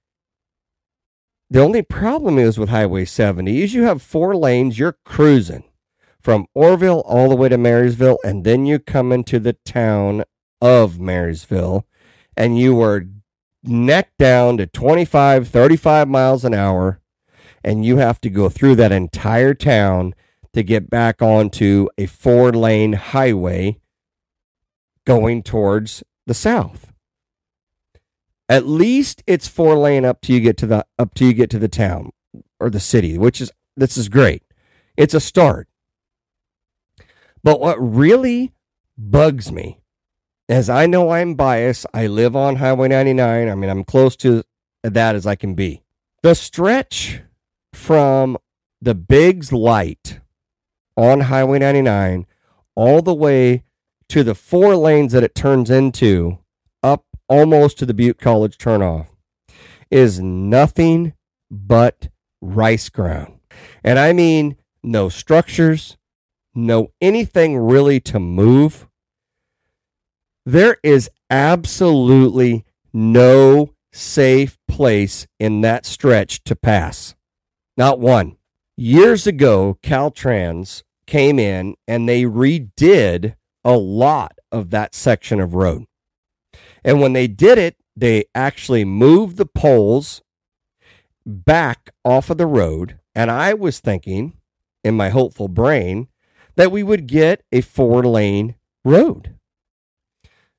the 1.48 1.62
only 1.62 1.82
problem 1.82 2.36
is 2.36 2.58
with 2.58 2.70
Highway 2.70 3.04
70 3.04 3.62
is 3.62 3.72
you 3.72 3.84
have 3.84 4.02
four 4.02 4.34
lanes, 4.34 4.80
you're 4.80 4.98
cruising 5.04 5.62
from 6.20 6.46
Oroville 6.54 7.04
all 7.06 7.28
the 7.28 7.36
way 7.36 7.48
to 7.48 7.56
Marysville, 7.56 8.18
and 8.24 8.42
then 8.42 8.66
you 8.66 8.80
come 8.80 9.12
into 9.12 9.38
the 9.38 9.52
town 9.52 10.24
of 10.60 10.98
Marysville, 10.98 11.86
and 12.36 12.58
you 12.58 12.82
are 12.82 13.06
neck 13.62 14.10
down 14.18 14.56
to 14.56 14.66
25, 14.66 15.46
35 15.46 16.08
miles 16.08 16.44
an 16.44 16.54
hour, 16.54 17.00
and 17.62 17.86
you 17.86 17.98
have 17.98 18.20
to 18.22 18.28
go 18.28 18.48
through 18.48 18.74
that 18.74 18.90
entire 18.90 19.54
town 19.54 20.16
to 20.52 20.64
get 20.64 20.90
back 20.90 21.22
onto 21.22 21.86
a 21.96 22.06
four 22.06 22.50
lane 22.50 22.94
highway 22.94 23.78
going 25.06 25.44
towards 25.44 26.02
the 26.26 26.34
south. 26.34 26.87
At 28.48 28.66
least 28.66 29.22
it's 29.26 29.46
four 29.46 29.76
lane 29.76 30.04
up 30.04 30.20
to 30.22 30.32
you 30.32 30.40
get 30.40 30.56
to 30.58 30.66
the 30.66 30.86
up 30.98 31.14
to 31.14 31.26
you 31.26 31.32
get 31.32 31.50
to 31.50 31.58
the 31.58 31.68
town 31.68 32.10
or 32.58 32.70
the 32.70 32.80
city, 32.80 33.18
which 33.18 33.40
is 33.40 33.50
this 33.76 33.96
is 33.96 34.08
great. 34.08 34.42
It's 34.96 35.14
a 35.14 35.20
start. 35.20 35.68
But 37.42 37.60
what 37.60 37.76
really 37.78 38.52
bugs 38.96 39.52
me, 39.52 39.80
as 40.48 40.68
I 40.68 40.86
know 40.86 41.10
I'm 41.10 41.34
biased, 41.34 41.86
I 41.94 42.06
live 42.06 42.34
on 42.34 42.56
Highway 42.56 42.88
99. 42.88 43.48
I 43.48 43.54
mean, 43.54 43.70
I'm 43.70 43.84
close 43.84 44.16
to 44.16 44.42
that 44.82 45.14
as 45.14 45.26
I 45.26 45.36
can 45.36 45.54
be. 45.54 45.82
The 46.22 46.34
stretch 46.34 47.20
from 47.72 48.38
the 48.80 48.94
Biggs 48.94 49.52
light 49.52 50.20
on 50.96 51.20
Highway 51.20 51.60
99 51.60 52.26
all 52.74 53.02
the 53.02 53.14
way 53.14 53.64
to 54.08 54.24
the 54.24 54.34
four 54.34 54.74
lanes 54.74 55.12
that 55.12 55.22
it 55.22 55.34
turns 55.34 55.70
into 55.70 56.38
almost 57.28 57.78
to 57.78 57.86
the 57.86 57.94
Butte 57.94 58.18
College 58.18 58.58
turnoff 58.58 59.06
is 59.90 60.20
nothing 60.20 61.14
but 61.50 62.08
rice 62.40 62.88
ground. 62.88 63.38
And 63.82 63.98
I 63.98 64.12
mean, 64.12 64.56
no 64.82 65.08
structures, 65.08 65.96
no 66.54 66.92
anything 67.00 67.56
really 67.58 68.00
to 68.00 68.18
move. 68.18 68.86
There 70.44 70.76
is 70.82 71.10
absolutely 71.30 72.64
no 72.92 73.74
safe 73.92 74.58
place 74.66 75.26
in 75.38 75.60
that 75.62 75.84
stretch 75.84 76.42
to 76.44 76.56
pass. 76.56 77.14
Not 77.76 77.98
one. 77.98 78.36
Years 78.76 79.26
ago, 79.26 79.78
Caltrans 79.82 80.82
came 81.06 81.38
in 81.38 81.74
and 81.86 82.08
they 82.08 82.22
redid 82.22 83.34
a 83.64 83.76
lot 83.76 84.38
of 84.52 84.70
that 84.70 84.94
section 84.94 85.40
of 85.40 85.54
road. 85.54 85.84
And 86.88 87.02
when 87.02 87.12
they 87.12 87.26
did 87.26 87.58
it, 87.58 87.76
they 87.94 88.24
actually 88.34 88.82
moved 88.82 89.36
the 89.36 89.44
poles 89.44 90.22
back 91.26 91.90
off 92.02 92.30
of 92.30 92.38
the 92.38 92.46
road. 92.46 92.98
And 93.14 93.30
I 93.30 93.52
was 93.52 93.78
thinking 93.78 94.38
in 94.82 94.96
my 94.96 95.10
hopeful 95.10 95.48
brain 95.48 96.08
that 96.56 96.72
we 96.72 96.82
would 96.82 97.06
get 97.06 97.44
a 97.52 97.60
four 97.60 98.02
lane 98.04 98.54
road. 98.86 99.34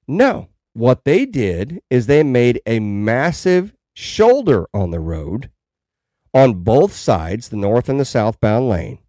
No, 0.08 0.50
what 0.74 1.04
they 1.04 1.26
did 1.26 1.82
is 1.90 2.06
they 2.06 2.22
made 2.22 2.62
a 2.68 2.80
massive 2.80 3.74
shoulder 3.96 4.68
on 4.72 4.92
the 4.92 5.00
road 5.00 5.50
on 6.32 6.64
both 6.64 6.94
sides, 6.94 7.50
the 7.50 7.58
north 7.58 7.90
and 7.90 8.00
the 8.00 8.06
southbound 8.06 8.70
lane. 8.70 9.00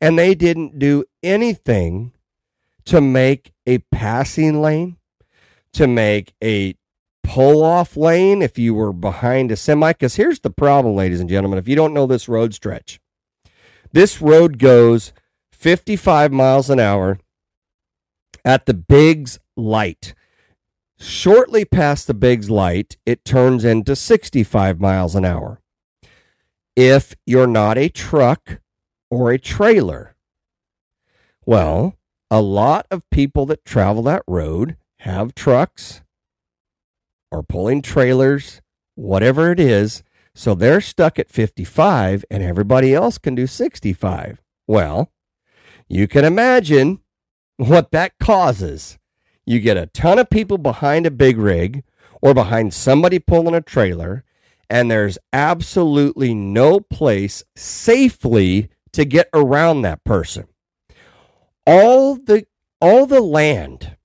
And 0.00 0.16
they 0.16 0.36
didn't 0.36 0.78
do 0.78 1.04
anything 1.20 2.12
to 2.84 3.00
make 3.00 3.52
a 3.66 3.78
passing 3.90 4.62
lane, 4.62 4.98
to 5.74 5.86
make 5.86 6.34
a 6.42 6.74
pull 7.22 7.62
off 7.62 7.96
lane 7.96 8.42
if 8.42 8.58
you 8.58 8.74
were 8.74 8.92
behind 8.92 9.50
a 9.50 9.56
semi. 9.56 9.92
Because 9.92 10.16
here's 10.16 10.40
the 10.40 10.50
problem, 10.50 10.94
ladies 10.94 11.20
and 11.20 11.28
gentlemen. 11.28 11.58
If 11.58 11.68
you 11.68 11.76
don't 11.76 11.94
know 11.94 12.06
this 12.06 12.28
road 12.28 12.54
stretch, 12.54 13.00
this 13.92 14.20
road 14.20 14.58
goes 14.58 15.12
55 15.52 16.32
miles 16.32 16.70
an 16.70 16.80
hour 16.80 17.18
at 18.44 18.66
the 18.66 18.74
Biggs 18.74 19.38
light. 19.56 20.14
Shortly 20.98 21.64
past 21.64 22.06
the 22.06 22.14
Biggs 22.14 22.50
light, 22.50 22.96
it 23.04 23.24
turns 23.24 23.64
into 23.64 23.96
65 23.96 24.80
miles 24.80 25.14
an 25.14 25.24
hour. 25.24 25.60
If 26.76 27.14
you're 27.26 27.46
not 27.46 27.78
a 27.78 27.88
truck 27.88 28.60
or 29.10 29.30
a 29.30 29.38
trailer, 29.38 30.14
well, 31.46 31.96
a 32.30 32.40
lot 32.40 32.86
of 32.90 33.08
people 33.10 33.46
that 33.46 33.64
travel 33.64 34.02
that 34.04 34.22
road 34.26 34.76
have 35.04 35.34
trucks 35.34 36.00
or 37.30 37.42
pulling 37.42 37.82
trailers, 37.82 38.62
whatever 38.94 39.52
it 39.52 39.60
is. 39.60 40.02
So 40.34 40.54
they're 40.54 40.80
stuck 40.80 41.18
at 41.18 41.30
55 41.30 42.24
and 42.30 42.42
everybody 42.42 42.94
else 42.94 43.18
can 43.18 43.34
do 43.34 43.46
65. 43.46 44.42
Well, 44.66 45.12
you 45.88 46.08
can 46.08 46.24
imagine 46.24 47.00
what 47.56 47.90
that 47.92 48.18
causes. 48.18 48.98
You 49.44 49.60
get 49.60 49.76
a 49.76 49.86
ton 49.86 50.18
of 50.18 50.30
people 50.30 50.56
behind 50.56 51.04
a 51.04 51.10
big 51.10 51.36
rig 51.36 51.84
or 52.22 52.32
behind 52.32 52.72
somebody 52.72 53.18
pulling 53.18 53.54
a 53.54 53.60
trailer, 53.60 54.24
and 54.70 54.90
there's 54.90 55.18
absolutely 55.34 56.32
no 56.32 56.80
place 56.80 57.44
safely 57.54 58.70
to 58.92 59.04
get 59.04 59.28
around 59.34 59.82
that 59.82 60.02
person. 60.02 60.46
All 61.66 62.16
the 62.16 62.46
all 62.80 63.04
the 63.06 63.20
land, 63.20 63.96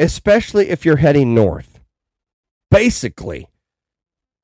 especially 0.00 0.70
if 0.70 0.84
you're 0.84 0.96
heading 0.96 1.34
north, 1.34 1.78
basically 2.70 3.46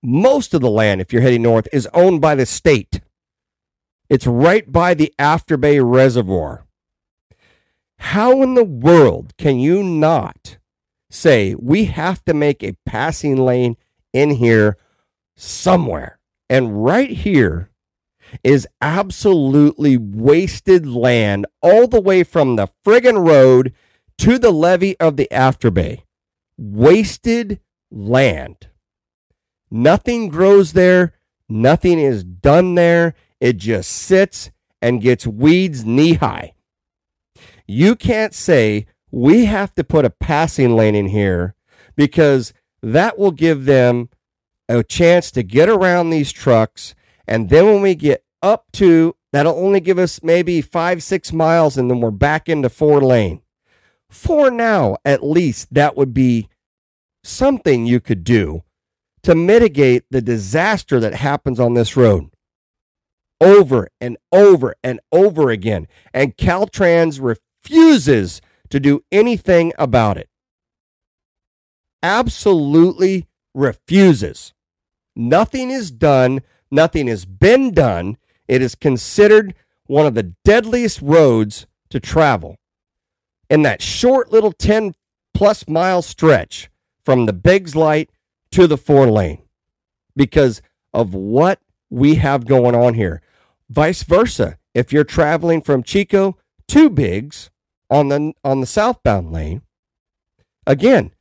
most 0.02 0.54
of 0.54 0.60
the 0.60 0.70
land 0.70 1.00
if 1.00 1.12
you're 1.12 1.22
heading 1.22 1.42
north 1.42 1.66
is 1.72 1.88
owned 1.92 2.20
by 2.20 2.34
the 2.34 2.46
state. 2.46 3.00
It's 4.08 4.26
right 4.26 4.70
by 4.70 4.94
the 4.94 5.12
Afterbay 5.18 5.80
Reservoir. 5.82 6.64
How 7.98 8.42
in 8.42 8.54
the 8.54 8.64
world 8.64 9.32
can 9.36 9.58
you 9.58 9.82
not 9.82 10.58
say 11.10 11.56
we 11.58 11.86
have 11.86 12.25
to 12.26 12.34
make 12.34 12.62
a 12.62 12.76
passing 12.84 13.36
lane 13.36 13.76
in 14.12 14.32
here 14.32 14.76
somewhere? 15.36 16.20
And 16.48 16.84
right 16.84 17.10
here 17.10 17.70
is 18.44 18.68
absolutely 18.80 19.96
wasted 19.96 20.86
land 20.86 21.46
all 21.62 21.88
the 21.88 22.00
way 22.00 22.22
from 22.22 22.54
the 22.54 22.68
friggin' 22.84 23.26
road 23.26 23.75
to 24.18 24.38
the 24.38 24.50
levee 24.50 24.96
of 24.99 25.16
the 25.16 25.28
Afterbay. 25.30 26.02
Wasted 26.56 27.61
land. 27.90 28.68
Nothing 29.70 30.28
grows 30.28 30.73
there. 30.73 31.14
Nothing 31.49 31.99
is 31.99 32.25
done 32.25 32.75
there. 32.75 33.14
It 33.40 33.58
just 33.58 33.90
sits 33.90 34.50
and 34.80 35.00
gets 35.00 35.26
weeds 35.26 35.85
knee 35.85 36.14
high. 36.14 36.54
You 37.66 37.96
can't 37.96 38.35
say 38.35 38.87
we 39.11 39.46
have 39.46 39.75
to 39.75 39.85
put 39.85 40.04
a 40.04 40.11
passing 40.11 40.76
lane 40.76 40.94
in 40.94 41.08
here 41.08 41.54
because 41.96 42.52
that 42.82 43.19
will 43.19 43.32
give 43.32 43.64
them 43.64 44.08
a 44.69 44.82
chance 44.82 45.30
to 45.32 45.43
get 45.43 45.69
around 45.69 46.10
these 46.10 46.32
trucks. 46.32 46.95
And 47.26 47.49
then 47.49 47.67
when 47.67 47.82
we 47.82 47.95
get 47.95 48.25
up 48.43 48.67
to, 48.75 49.17
that'll 49.32 49.58
only 49.58 49.80
give 49.80 49.99
us 49.99 50.23
maybe 50.23 50.60
five, 50.60 51.02
six 51.02 51.32
miles, 51.32 51.76
and 51.76 51.90
then 51.90 52.00
we're 52.00 52.10
back 52.10 52.49
into 52.49 52.69
four 52.69 53.00
lane. 53.00 53.43
For 54.10 54.50
now, 54.50 54.97
at 55.04 55.25
least, 55.25 55.73
that 55.75 55.97
would 55.97 56.14
be 56.14 56.49
something 57.25 57.86
you 57.86 58.00
could 58.00 58.25
do 58.25 58.62
to 59.23 59.34
mitigate 59.34 60.04
the 60.10 60.23
disaster 60.23 61.00
that 61.00 61.14
happens 61.14 61.58
on 61.58 61.75
this 61.75 61.97
road 61.97 62.30
over 63.40 63.88
and 64.00 64.16
over 64.32 64.75
and 64.82 65.00
over 65.12 65.50
again. 65.50 65.88
And 66.14 66.36
Caltrans 66.36 67.21
refuses 67.21 68.40
to 68.71 68.80
do 68.80 69.04
anything 69.10 69.73
about 69.78 70.16
it. 70.16 70.28
Absolutely 72.02 73.26
refuses. 73.54 74.52
Nothing 75.14 75.71
is 75.71 75.90
done. 75.90 76.42
Nothing 76.71 77.08
has 77.08 77.25
been 77.25 77.73
done. 77.73 78.16
It 78.49 78.62
is 78.62 78.75
considered 78.75 79.54
one 79.86 80.06
of 80.06 80.14
the 80.14 80.34
deadliest 80.45 81.00
roads 81.02 81.66
to 81.90 82.00
travel. 82.00 82.56
In 83.49 83.63
that 83.63 83.82
short 83.82 84.32
little 84.32 84.52
10 84.52 84.95
plus 85.35 85.69
mile 85.69 86.02
stretch 86.02 86.71
from 87.04 87.26
the 87.26 87.32
Biggs 87.32 87.76
Light 87.76 88.11
to 88.52 88.67
the 88.67 88.78
four 88.78 89.06
lane 89.06 89.43
because 90.17 90.63
of 90.93 91.15
what 91.15 91.61
we 91.91 92.17
have 92.17 92.47
going 92.47 92.75
on 92.75 92.95
here. 92.95 93.23
Vice 93.69 94.02
versa, 94.02 94.59
if 94.75 94.93
you're 94.93 95.04
traveling 95.04 95.61
from 95.61 95.82
Chico 95.82 96.37
to 96.69 96.91
Biggs, 96.91 97.50
on 97.91 98.09
the 98.09 98.32
on 98.45 98.61
the 98.61 98.67
southbound 98.67 99.32
lane. 99.32 99.63
Again, 100.67 101.13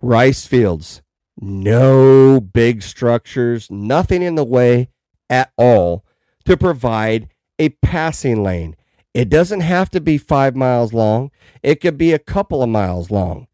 rice 0.00 0.46
fields, 0.46 1.02
no 1.38 2.40
big 2.40 2.82
structures, 2.82 3.70
nothing 3.70 4.22
in 4.22 4.34
the 4.34 4.44
way 4.44 4.88
at 5.28 5.52
all 5.56 6.04
to 6.44 6.56
provide 6.56 7.28
a 7.58 7.70
passing 7.70 8.42
lane. 8.42 8.76
It 9.14 9.28
doesn't 9.28 9.60
have 9.60 9.90
to 9.90 10.00
be 10.00 10.18
five 10.18 10.56
miles 10.56 10.92
long, 10.92 11.30
it 11.62 11.80
could 11.80 11.98
be 11.98 12.12
a 12.12 12.18
couple 12.18 12.62
of 12.62 12.68
miles 12.68 13.10
long. 13.10 13.46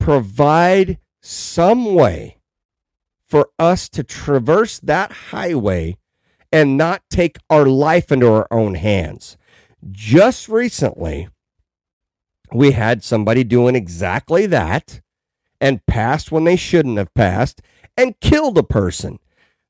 Provide 0.00 0.98
some 1.20 1.94
way 1.94 2.38
for 3.26 3.50
us 3.58 3.88
to 3.90 4.02
traverse 4.02 4.78
that 4.80 5.12
highway 5.12 5.96
and 6.50 6.76
not 6.76 7.02
take 7.10 7.36
our 7.50 7.66
life 7.66 8.10
into 8.10 8.26
our 8.26 8.48
own 8.50 8.74
hands. 8.74 9.36
Just 9.90 10.48
recently, 10.48 11.28
we 12.52 12.72
had 12.72 13.04
somebody 13.04 13.44
doing 13.44 13.76
exactly 13.76 14.46
that 14.46 15.00
and 15.60 15.84
passed 15.86 16.32
when 16.32 16.44
they 16.44 16.56
shouldn't 16.56 16.98
have 16.98 17.12
passed 17.14 17.60
and 17.96 18.18
killed 18.20 18.56
a 18.58 18.62
person. 18.62 19.18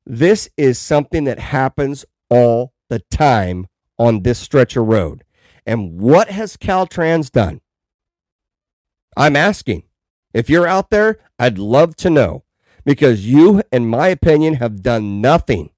This 0.05 0.49
is 0.57 0.79
something 0.79 1.25
that 1.25 1.39
happens 1.39 2.05
all 2.29 2.73
the 2.89 2.99
time 3.11 3.67
on 3.99 4.23
this 4.23 4.39
stretch 4.39 4.75
of 4.75 4.87
road. 4.87 5.23
And 5.65 5.99
what 6.01 6.29
has 6.29 6.57
Caltrans 6.57 7.31
done? 7.31 7.61
I'm 9.15 9.35
asking. 9.35 9.83
If 10.33 10.49
you're 10.49 10.67
out 10.67 10.89
there, 10.89 11.19
I'd 11.37 11.59
love 11.59 11.95
to 11.97 12.09
know 12.09 12.43
because 12.85 13.27
you, 13.27 13.61
in 13.71 13.87
my 13.87 14.07
opinion, 14.07 14.55
have 14.55 14.81
done 14.81 15.21
nothing 15.21 15.71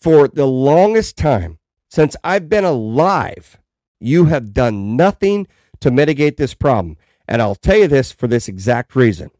for 0.00 0.28
the 0.28 0.46
longest 0.46 1.16
time 1.16 1.58
since 1.90 2.16
I've 2.22 2.48
been 2.48 2.64
alive. 2.64 3.58
You 4.00 4.26
have 4.26 4.54
done 4.54 4.96
nothing 4.96 5.46
to 5.80 5.90
mitigate 5.90 6.36
this 6.36 6.54
problem. 6.54 6.96
And 7.26 7.40
I'll 7.40 7.54
tell 7.54 7.76
you 7.76 7.88
this 7.88 8.12
for 8.12 8.26
this 8.26 8.48
exact 8.48 8.94
reason. 8.94 9.30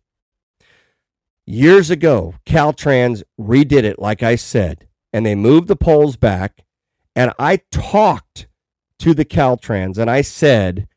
Years 1.46 1.90
ago, 1.90 2.34
Caltrans 2.46 3.22
redid 3.38 3.84
it, 3.84 3.98
like 3.98 4.22
I 4.22 4.36
said, 4.36 4.88
and 5.12 5.26
they 5.26 5.34
moved 5.34 5.68
the 5.68 5.76
poles 5.76 6.16
back. 6.16 6.63
And 7.16 7.32
I 7.38 7.60
talked 7.70 8.48
to 8.98 9.14
the 9.14 9.24
Caltrans 9.24 9.98
and 9.98 10.10
I 10.10 10.22
said, 10.22 10.88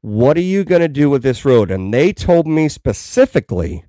What 0.00 0.36
are 0.36 0.42
you 0.42 0.64
going 0.64 0.82
to 0.82 0.88
do 0.88 1.08
with 1.08 1.22
this 1.22 1.44
road? 1.44 1.70
And 1.70 1.92
they 1.92 2.12
told 2.12 2.46
me 2.46 2.68
specifically 2.68 3.84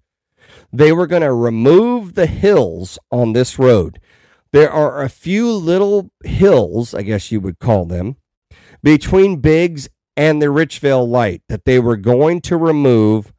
they 0.72 0.92
were 0.92 1.08
going 1.08 1.22
to 1.22 1.34
remove 1.34 2.14
the 2.14 2.28
hills 2.28 3.00
on 3.12 3.34
this 3.34 3.58
road. 3.60 4.00
There 4.52 4.72
are 4.72 5.02
a 5.02 5.10
few 5.10 5.52
little 5.52 6.12
hills, 6.24 6.94
I 6.94 7.02
guess 7.02 7.32
you 7.32 7.42
would 7.42 7.60
call 7.60 7.86
them, 7.86 8.18
between 8.82 9.42
Biggs 9.42 9.90
and 10.16 10.42
the 10.42 10.48
Richvale 10.48 11.08
light 11.08 11.42
that 11.50 11.66
they 11.66 11.80
were 11.80 11.98
going 11.98 12.40
to 12.42 12.56
remove 12.58 13.34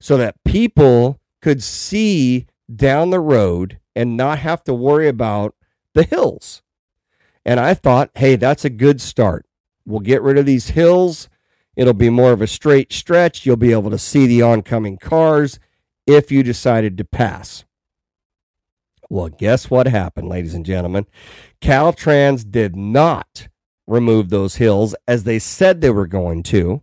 so 0.00 0.16
that 0.16 0.36
people 0.44 1.20
could 1.40 1.62
see 1.62 2.46
down 2.74 3.10
the 3.10 3.20
road 3.20 3.80
and 3.96 4.16
not 4.16 4.38
have 4.38 4.62
to 4.64 4.74
worry 4.74 5.08
about 5.08 5.54
the 5.94 6.04
hills. 6.04 6.62
And 7.44 7.58
I 7.58 7.74
thought, 7.74 8.10
hey, 8.14 8.36
that's 8.36 8.64
a 8.64 8.70
good 8.70 9.00
start. 9.00 9.46
We'll 9.84 10.00
get 10.00 10.22
rid 10.22 10.38
of 10.38 10.46
these 10.46 10.70
hills. 10.70 11.28
It'll 11.76 11.94
be 11.94 12.10
more 12.10 12.32
of 12.32 12.42
a 12.42 12.46
straight 12.46 12.92
stretch. 12.92 13.44
You'll 13.44 13.56
be 13.56 13.72
able 13.72 13.90
to 13.90 13.98
see 13.98 14.26
the 14.26 14.42
oncoming 14.42 14.98
cars 14.98 15.58
if 16.06 16.30
you 16.30 16.42
decided 16.42 16.96
to 16.98 17.04
pass. 17.04 17.64
Well, 19.08 19.28
guess 19.28 19.70
what 19.70 19.88
happened, 19.88 20.28
ladies 20.28 20.54
and 20.54 20.64
gentlemen? 20.64 21.06
Caltrans 21.60 22.50
did 22.50 22.76
not 22.76 23.48
remove 23.86 24.30
those 24.30 24.56
hills 24.56 24.94
as 25.08 25.24
they 25.24 25.38
said 25.38 25.80
they 25.80 25.90
were 25.90 26.06
going 26.06 26.42
to. 26.44 26.82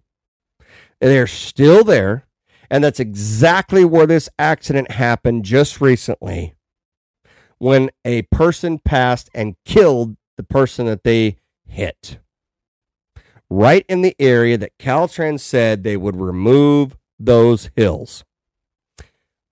They're 1.00 1.28
still 1.28 1.84
there. 1.84 2.26
And 2.70 2.84
that's 2.84 3.00
exactly 3.00 3.84
where 3.84 4.06
this 4.06 4.30
accident 4.38 4.92
happened 4.92 5.44
just 5.44 5.82
recently 5.82 6.54
when 7.58 7.90
a 8.06 8.22
person 8.24 8.80
passed 8.80 9.30
and 9.34 9.56
killed 9.66 10.16
the 10.40 10.44
person 10.44 10.86
that 10.86 11.04
they 11.04 11.36
hit. 11.68 12.18
Right 13.50 13.86
in 13.90 14.04
the 14.04 14.16
area 14.18 14.58
that 14.58 14.78
Caltrans 14.78 15.42
said 15.42 15.84
they 15.84 15.98
would 15.98 16.16
remove 16.16 16.96
those 17.20 17.72
hills. 17.76 18.24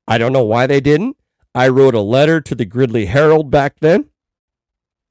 I 0.08 0.17
don't 0.17 0.32
know 0.32 0.45
why 0.45 0.65
they 0.65 0.80
didn't. 0.80 1.17
I 1.54 1.67
wrote 1.67 1.93
a 1.93 2.00
letter 2.00 2.39
to 2.39 2.56
the 2.56 2.63
Gridley 2.63 3.08
Herald 3.08 3.52
back 3.52 3.82
then, 3.82 4.12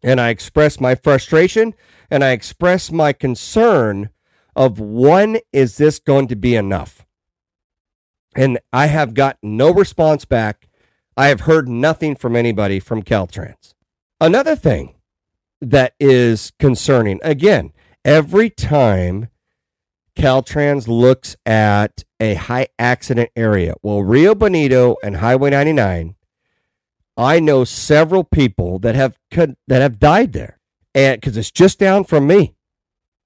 and 0.02 0.18
I 0.18 0.30
expressed 0.30 0.80
my 0.80 0.94
frustration 0.94 1.74
and 2.10 2.24
I 2.24 2.30
expressed 2.30 2.90
my 2.90 3.12
concern 3.12 4.08
of 4.54 4.80
when 4.80 5.40
is 5.52 5.76
this 5.76 5.98
going 5.98 6.26
to 6.28 6.36
be 6.36 6.56
enough? 6.56 7.04
And 8.34 8.58
I 8.72 8.86
have 8.86 9.12
got 9.12 9.36
no 9.42 9.74
response 9.74 10.24
back. 10.24 10.68
I 11.18 11.26
have 11.26 11.40
heard 11.40 11.68
nothing 11.68 12.16
from 12.16 12.34
anybody 12.34 12.80
from 12.80 13.02
Caltrans. 13.02 13.74
Another 14.22 14.56
thing 14.56 14.95
that 15.60 15.94
is 15.98 16.52
concerning, 16.58 17.20
again, 17.22 17.72
every 18.04 18.50
time 18.50 19.28
Caltrans 20.16 20.88
looks 20.88 21.36
at 21.44 22.04
a 22.20 22.34
high 22.34 22.68
accident 22.78 23.30
area, 23.36 23.74
well, 23.82 24.02
Rio 24.02 24.34
Bonito 24.34 24.96
and 25.02 25.16
Highway 25.16 25.50
99, 25.50 26.14
I 27.16 27.40
know 27.40 27.64
several 27.64 28.24
people 28.24 28.78
that 28.80 28.94
have 28.94 29.16
that 29.32 29.82
have 29.82 29.98
died 29.98 30.32
there, 30.32 30.58
and 30.94 31.20
because 31.20 31.36
it's 31.36 31.50
just 31.50 31.78
down 31.78 32.04
from 32.04 32.26
me, 32.26 32.54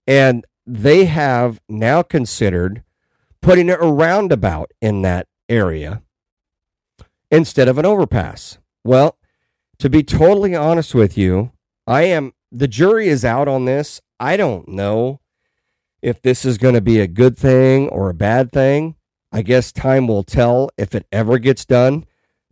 and 0.06 0.46
they 0.66 1.06
have 1.06 1.60
now 1.68 2.02
considered 2.02 2.84
putting 3.42 3.68
a 3.68 3.76
roundabout 3.78 4.70
in 4.80 5.02
that 5.02 5.26
area 5.48 6.02
instead 7.30 7.68
of 7.68 7.78
an 7.78 7.86
overpass. 7.86 8.58
Well, 8.84 9.18
to 9.78 9.90
be 9.90 10.02
totally 10.02 10.54
honest 10.54 10.94
with 10.94 11.18
you, 11.18 11.52
I 11.86 12.02
am 12.02 12.32
the 12.52 12.68
jury 12.68 13.08
is 13.08 13.24
out 13.24 13.48
on 13.48 13.64
this. 13.64 14.00
I 14.18 14.36
don't 14.36 14.68
know 14.68 15.20
if 16.02 16.20
this 16.22 16.44
is 16.44 16.58
going 16.58 16.74
to 16.74 16.80
be 16.80 17.00
a 17.00 17.06
good 17.06 17.36
thing 17.36 17.88
or 17.88 18.10
a 18.10 18.14
bad 18.14 18.52
thing. 18.52 18.96
I 19.32 19.42
guess 19.42 19.72
time 19.72 20.08
will 20.08 20.24
tell 20.24 20.70
if 20.76 20.94
it 20.94 21.06
ever 21.12 21.38
gets 21.38 21.64
done. 21.64 22.04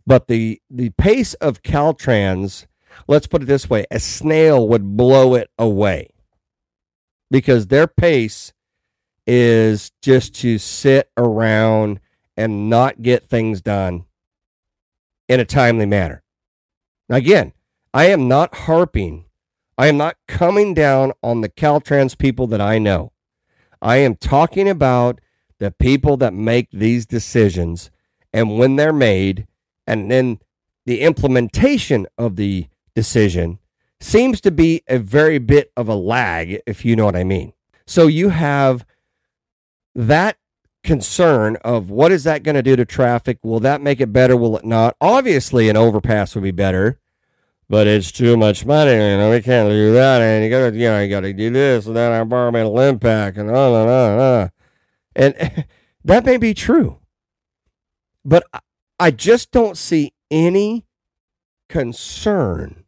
But 0.05 0.27
the 0.27 0.61
the 0.69 0.89
pace 0.91 1.33
of 1.35 1.61
Caltrans, 1.61 2.65
let's 3.07 3.27
put 3.27 3.43
it 3.43 3.45
this 3.45 3.69
way, 3.69 3.85
a 3.91 3.99
snail 3.99 4.67
would 4.67 4.97
blow 4.97 5.35
it 5.35 5.49
away. 5.59 6.09
Because 7.29 7.67
their 7.67 7.85
pace 7.85 8.53
is 9.27 9.91
just 10.01 10.33
to 10.35 10.57
sit 10.57 11.11
around 11.15 11.99
and 12.35 12.69
not 12.69 13.03
get 13.03 13.23
things 13.25 13.61
done 13.61 14.05
in 15.27 15.39
a 15.39 15.45
timely 15.45 15.85
manner. 15.85 16.23
Again, 17.09 17.53
I 17.93 18.05
am 18.05 18.27
not 18.27 18.53
harping, 18.53 19.25
I 19.77 19.87
am 19.87 19.97
not 19.97 20.17
coming 20.27 20.73
down 20.73 21.13
on 21.23 21.41
the 21.41 21.49
Caltrans 21.49 22.17
people 22.17 22.45
that 22.47 22.61
I 22.61 22.77
know. 22.77 23.11
I 23.81 23.97
am 23.97 24.15
talking 24.15 24.69
about 24.69 25.19
the 25.57 25.71
people 25.71 26.15
that 26.17 26.33
make 26.33 26.69
these 26.71 27.05
decisions 27.05 27.89
and 28.31 28.59
when 28.59 28.75
they're 28.75 28.93
made, 28.93 29.47
and 29.87 30.11
then 30.11 30.39
the 30.85 31.01
implementation 31.01 32.05
of 32.17 32.35
the 32.35 32.67
decision 32.93 33.59
seems 33.99 34.39
to 34.41 34.51
be 34.51 34.83
a 34.87 34.99
very 34.99 35.39
bit 35.39 35.71
of 35.75 35.87
a 35.87 35.95
lag, 35.95 36.61
if 36.67 36.85
you 36.85 36.95
know 36.95 37.05
what 37.05 37.15
I 37.15 37.23
mean. 37.23 37.53
So 37.87 38.05
you 38.05 38.29
have 38.29 38.85
that 39.95 40.37
concern 40.83 41.57
of 41.57 41.89
what 41.89 42.11
is 42.11 42.23
that 42.23 42.43
going 42.43 42.55
to 42.55 42.61
do 42.61 42.75
to 42.75 42.85
traffic? 42.85 43.39
Will 43.43 43.59
that 43.61 43.81
make 43.81 43.99
it 43.99 44.13
better? 44.13 44.37
Will 44.37 44.57
it 44.57 44.65
not? 44.65 44.95
Obviously, 45.01 45.69
an 45.69 45.75
overpass 45.75 46.35
would 46.35 46.43
be 46.43 46.51
better, 46.51 46.99
but 47.69 47.87
it's 47.87 48.11
too 48.11 48.35
much 48.35 48.65
money. 48.65 48.91
You 48.91 49.17
know, 49.17 49.29
we 49.31 49.41
can't 49.41 49.69
do 49.69 49.93
that, 49.93 50.21
and 50.21 50.43
you 50.43 50.49
got 50.49 50.71
to, 50.71 50.75
you 50.75 50.89
know, 50.89 50.99
you 51.01 51.09
got 51.09 51.21
to 51.21 51.31
do 51.31 51.49
this 51.51 51.85
and 51.85 51.95
that 51.95 52.19
environmental 52.21 52.79
impact, 52.79 53.37
and 53.37 53.49
on 53.49 53.81
and 53.81 53.89
on 53.89 54.11
and 54.11 54.21
on. 54.21 54.51
And 55.15 55.65
that 56.03 56.25
may 56.25 56.37
be 56.37 56.53
true, 56.53 56.99
but 58.25 58.43
I 58.99 59.11
just 59.11 59.51
don't 59.51 59.77
see 59.77 60.13
any 60.31 60.85
concern 61.67 62.83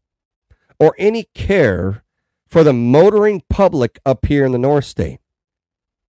or 0.79 0.95
any 0.97 1.27
care 1.35 2.03
for 2.47 2.63
the 2.63 2.73
motoring 2.73 3.43
public 3.49 3.99
up 4.05 4.25
here 4.25 4.45
in 4.45 4.51
the 4.51 4.57
North 4.57 4.85
State. 4.85 5.19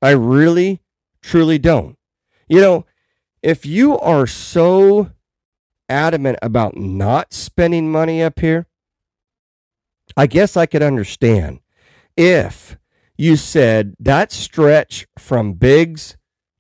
I 0.01 0.11
really 0.11 0.81
truly 1.21 1.59
don't. 1.59 1.97
You 2.49 2.61
know, 2.61 2.87
if 3.43 3.65
you 3.65 3.99
are 3.99 4.27
so 4.27 5.11
adamant 5.89 6.39
about 6.43 6.77
not 6.77 7.33
spending 7.33 7.91
money 7.91 8.23
up 8.23 8.41
here, 8.41 8.67
I 10.17 10.27
guess 10.27 10.57
I 10.57 10.67
could 10.67 10.83
understand 10.83 11.61
if 12.17 12.77
you 13.17 13.37
said 13.37 13.95
that 13.99 14.33
stretch 14.33 15.07
from 15.19 15.55
Biggs 15.55 16.17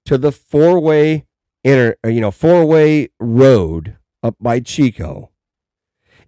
to 0.06 0.18
the 0.18 0.32
four 0.32 0.80
way 0.80 1.26
inter, 1.64 1.96
uh, 2.04 2.08
you 2.08 2.20
know, 2.20 2.30
four 2.30 2.64
way 2.64 3.08
road 3.20 3.96
up 4.22 4.36
by 4.40 4.60
Chico. 4.60 5.30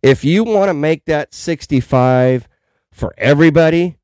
If 0.03 0.25
you 0.25 0.45
want 0.45 0.69
to 0.69 0.75
make 0.75 1.07
that 1.07 1.33
65 1.33 2.47
for 2.93 3.15
everybody, 3.17 3.99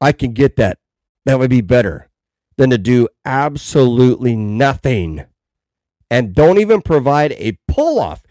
I 0.00 0.12
can 0.12 0.32
get 0.32 0.56
that. 0.56 0.78
That 1.26 1.38
would 1.38 1.50
be 1.50 1.60
better 1.60 2.08
than 2.56 2.70
to 2.70 2.78
do 2.78 3.08
absolutely 3.24 4.34
nothing 4.34 5.26
and 6.10 6.34
don't 6.34 6.58
even 6.58 6.82
provide 6.82 7.32
a 7.32 7.58
pull 7.68 8.00
off. 8.00 8.22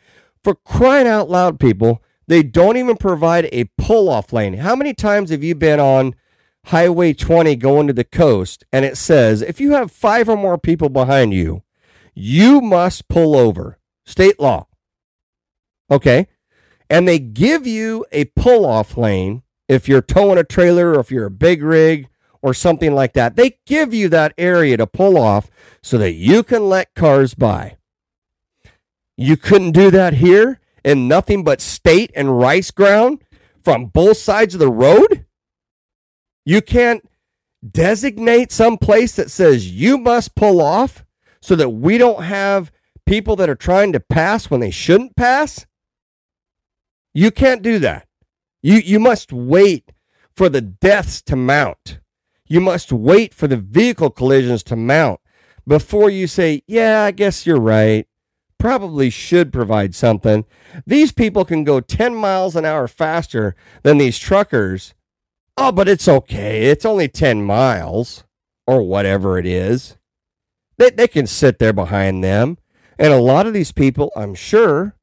For 0.43 0.55
crying 0.55 1.07
out 1.07 1.29
loud, 1.29 1.59
people, 1.59 2.03
they 2.27 2.43
don't 2.43 2.77
even 2.77 2.97
provide 2.97 3.49
a 3.51 3.69
pull 3.77 4.09
off 4.09 4.31
lane. 4.31 4.55
How 4.55 4.75
many 4.75 4.93
times 4.93 5.31
have 5.31 5.43
you 5.43 5.55
been 5.55 5.79
on 5.79 6.15
Highway 6.65 7.13
20 7.13 7.55
going 7.55 7.87
to 7.87 7.93
the 7.93 8.03
coast 8.03 8.63
and 8.71 8.85
it 8.85 8.97
says 8.97 9.41
if 9.41 9.59
you 9.59 9.71
have 9.71 9.91
five 9.91 10.29
or 10.29 10.37
more 10.37 10.57
people 10.57 10.89
behind 10.89 11.33
you, 11.33 11.63
you 12.13 12.61
must 12.61 13.07
pull 13.07 13.35
over? 13.35 13.79
State 14.05 14.39
law. 14.39 14.67
Okay. 15.89 16.27
And 16.89 17.07
they 17.07 17.19
give 17.19 17.65
you 17.65 18.05
a 18.11 18.25
pull 18.25 18.65
off 18.65 18.97
lane 18.97 19.43
if 19.67 19.87
you're 19.87 20.01
towing 20.01 20.37
a 20.37 20.43
trailer 20.43 20.93
or 20.93 20.99
if 20.99 21.11
you're 21.11 21.27
a 21.27 21.31
big 21.31 21.63
rig 21.63 22.09
or 22.41 22.53
something 22.53 22.93
like 22.93 23.13
that. 23.13 23.35
They 23.35 23.57
give 23.65 23.93
you 23.93 24.09
that 24.09 24.33
area 24.37 24.77
to 24.77 24.87
pull 24.87 25.17
off 25.17 25.49
so 25.81 25.97
that 25.97 26.13
you 26.13 26.43
can 26.43 26.67
let 26.67 26.95
cars 26.95 27.33
by. 27.33 27.77
You 29.17 29.37
couldn't 29.37 29.71
do 29.71 29.91
that 29.91 30.13
here 30.13 30.59
in 30.83 31.07
nothing 31.07 31.43
but 31.43 31.61
state 31.61 32.11
and 32.15 32.39
rice 32.39 32.71
ground 32.71 33.23
from 33.63 33.87
both 33.87 34.17
sides 34.17 34.53
of 34.53 34.59
the 34.59 34.71
road? 34.71 35.25
You 36.45 36.61
can't 36.61 37.07
designate 37.69 38.51
some 38.51 38.77
place 38.77 39.15
that 39.15 39.29
says 39.29 39.69
you 39.69 39.97
must 39.97 40.35
pull 40.35 40.61
off 40.61 41.03
so 41.41 41.55
that 41.55 41.69
we 41.69 41.97
don't 41.97 42.23
have 42.23 42.71
people 43.05 43.35
that 43.35 43.49
are 43.49 43.55
trying 43.55 43.91
to 43.93 43.99
pass 43.99 44.49
when 44.49 44.61
they 44.61 44.71
shouldn't 44.71 45.15
pass? 45.15 45.65
You 47.13 47.31
can't 47.31 47.61
do 47.61 47.79
that. 47.79 48.07
You 48.61 48.75
you 48.75 48.99
must 48.99 49.33
wait 49.33 49.91
for 50.35 50.49
the 50.49 50.61
deaths 50.61 51.21
to 51.23 51.35
mount. 51.35 51.99
You 52.45 52.61
must 52.61 52.91
wait 52.91 53.33
for 53.33 53.47
the 53.47 53.57
vehicle 53.57 54.09
collisions 54.09 54.63
to 54.63 54.75
mount 54.75 55.18
before 55.69 56.09
you 56.09 56.25
say, 56.25 56.63
yeah, 56.67 57.03
I 57.03 57.11
guess 57.11 57.45
you're 57.45 57.61
right. 57.61 58.07
Probably 58.57 59.11
should 59.11 59.53
provide 59.53 59.93
something. 59.93 60.43
These 60.85 61.11
people 61.11 61.45
can 61.45 61.63
go 61.63 61.79
10 61.79 62.15
miles 62.15 62.55
an 62.55 62.65
hour 62.65 62.87
faster 62.87 63.55
than 63.83 63.99
these 63.99 64.17
truckers. 64.17 64.95
Oh, 65.55 65.71
but 65.71 65.87
it's 65.87 66.07
okay. 66.07 66.63
It's 66.65 66.85
only 66.85 67.07
10 67.07 67.43
miles 67.43 68.23
or 68.65 68.81
whatever 68.81 69.37
it 69.37 69.45
is. 69.45 69.95
They, 70.77 70.89
they 70.89 71.07
can 71.07 71.27
sit 71.27 71.59
there 71.59 71.71
behind 71.71 72.23
them. 72.23 72.57
And 72.97 73.13
a 73.13 73.21
lot 73.21 73.45
of 73.45 73.53
these 73.53 73.71
people, 73.71 74.11
I'm 74.15 74.33
sure, 74.33 74.95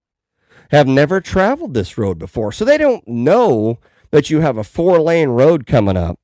have 0.72 0.88
never 0.88 1.20
traveled 1.20 1.74
this 1.74 1.96
road 1.96 2.18
before. 2.18 2.50
So 2.50 2.64
they 2.64 2.76
don't 2.76 3.06
know 3.06 3.78
that 4.10 4.30
you 4.30 4.40
have 4.40 4.58
a 4.58 4.64
four 4.64 4.98
lane 4.98 5.28
road 5.28 5.64
coming 5.64 5.96
up 5.96 6.18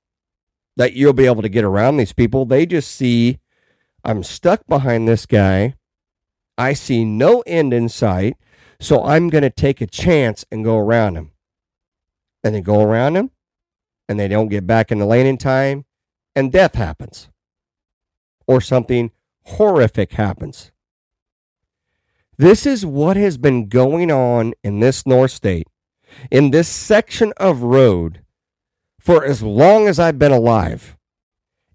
that 0.76 0.94
you'll 0.94 1.12
be 1.12 1.26
able 1.26 1.42
to 1.42 1.48
get 1.48 1.64
around 1.64 1.96
these 1.96 2.12
people. 2.12 2.44
They 2.44 2.66
just 2.66 2.90
see 2.90 3.38
I'm 4.04 4.22
stuck 4.22 4.66
behind 4.66 5.06
this 5.06 5.26
guy. 5.26 5.74
I 6.58 6.72
see 6.72 7.04
no 7.04 7.42
end 7.46 7.72
in 7.72 7.88
sight. 7.88 8.36
So 8.80 9.04
I'm 9.04 9.28
going 9.28 9.42
to 9.42 9.50
take 9.50 9.80
a 9.80 9.86
chance 9.86 10.44
and 10.50 10.64
go 10.64 10.78
around 10.78 11.16
him. 11.16 11.32
And 12.42 12.54
they 12.54 12.60
go 12.60 12.82
around 12.82 13.16
him 13.16 13.30
and 14.08 14.18
they 14.18 14.26
don't 14.26 14.48
get 14.48 14.66
back 14.66 14.90
in 14.90 14.98
the 14.98 15.06
lane 15.06 15.26
in 15.26 15.38
time 15.38 15.84
and 16.34 16.50
death 16.50 16.74
happens 16.74 17.28
or 18.46 18.60
something 18.60 19.12
horrific 19.44 20.12
happens. 20.12 20.72
This 22.38 22.66
is 22.66 22.84
what 22.84 23.16
has 23.16 23.38
been 23.38 23.68
going 23.68 24.10
on 24.10 24.54
in 24.64 24.80
this 24.80 25.06
North 25.06 25.30
State, 25.30 25.68
in 26.30 26.50
this 26.50 26.68
section 26.68 27.32
of 27.36 27.62
road 27.62 28.22
for 28.98 29.24
as 29.24 29.42
long 29.42 29.86
as 29.86 29.98
I've 29.98 30.18
been 30.18 30.32
alive. 30.32 30.96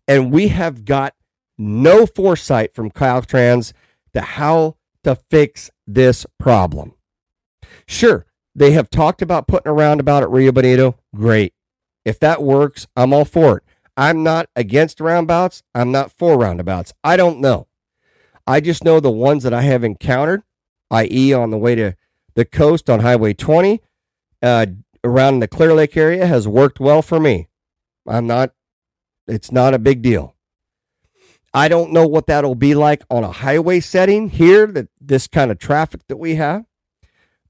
And 0.07 0.31
we 0.31 0.49
have 0.49 0.83
got 0.83 1.13
no 1.57 2.05
foresight 2.05 2.73
from 2.73 2.91
Caltrans 2.91 3.73
to 4.13 4.21
how 4.21 4.75
to 5.03 5.15
fix 5.15 5.71
this 5.85 6.25
problem. 6.39 6.93
Sure, 7.87 8.25
they 8.55 8.71
have 8.71 8.89
talked 8.89 9.21
about 9.21 9.47
putting 9.47 9.69
a 9.69 9.73
roundabout 9.73 10.23
at 10.23 10.29
Rio 10.29 10.51
Bonito. 10.51 10.97
Great. 11.15 11.53
If 12.05 12.19
that 12.19 12.41
works, 12.41 12.87
I'm 12.95 13.13
all 13.13 13.25
for 13.25 13.57
it. 13.57 13.63
I'm 13.95 14.23
not 14.23 14.49
against 14.55 15.01
roundabouts. 15.01 15.63
I'm 15.73 15.91
not 15.91 16.11
for 16.11 16.37
roundabouts. 16.37 16.93
I 17.03 17.17
don't 17.17 17.39
know. 17.39 17.67
I 18.45 18.61
just 18.61 18.83
know 18.83 18.99
the 18.99 19.11
ones 19.11 19.43
that 19.43 19.53
I 19.53 19.63
have 19.63 19.83
encountered, 19.83 20.43
i.e., 20.91 21.33
on 21.33 21.49
the 21.49 21.57
way 21.57 21.75
to 21.75 21.95
the 22.35 22.45
coast 22.45 22.89
on 22.89 23.01
Highway 23.01 23.33
20, 23.33 23.81
uh, 24.41 24.67
around 25.03 25.39
the 25.39 25.47
Clear 25.47 25.73
Lake 25.73 25.97
area, 25.97 26.25
has 26.27 26.47
worked 26.47 26.79
well 26.79 27.01
for 27.01 27.19
me. 27.19 27.49
I'm 28.07 28.25
not, 28.27 28.53
it's 29.27 29.51
not 29.51 29.73
a 29.73 29.79
big 29.79 30.01
deal. 30.01 30.36
I 31.57 31.69
don't 31.69 31.91
know 31.91 32.05
what 32.05 32.27
that'll 32.27 32.53
be 32.53 32.75
like 32.75 33.03
on 33.09 33.23
a 33.23 33.31
highway 33.31 33.79
setting 33.79 34.29
here, 34.29 34.67
that 34.67 34.89
this 35.01 35.25
kind 35.25 35.49
of 35.49 35.57
traffic 35.57 36.01
that 36.07 36.17
we 36.17 36.35
have. 36.35 36.65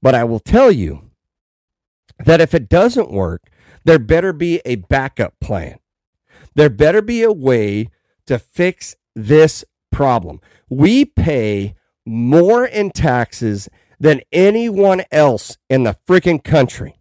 But 0.00 0.14
I 0.14 0.24
will 0.24 0.40
tell 0.40 0.72
you 0.72 1.10
that 2.24 2.40
if 2.40 2.54
it 2.54 2.70
doesn't 2.70 3.10
work, 3.10 3.50
there 3.84 3.98
better 3.98 4.32
be 4.32 4.62
a 4.64 4.76
backup 4.76 5.38
plan. 5.42 5.78
There 6.54 6.70
better 6.70 7.02
be 7.02 7.22
a 7.22 7.30
way 7.30 7.90
to 8.24 8.38
fix 8.38 8.96
this 9.14 9.62
problem. 9.92 10.40
We 10.70 11.04
pay 11.04 11.74
more 12.06 12.64
in 12.64 12.92
taxes 12.92 13.68
than 14.00 14.22
anyone 14.32 15.02
else 15.12 15.58
in 15.68 15.82
the 15.82 15.98
freaking 16.08 16.42
country. 16.42 16.98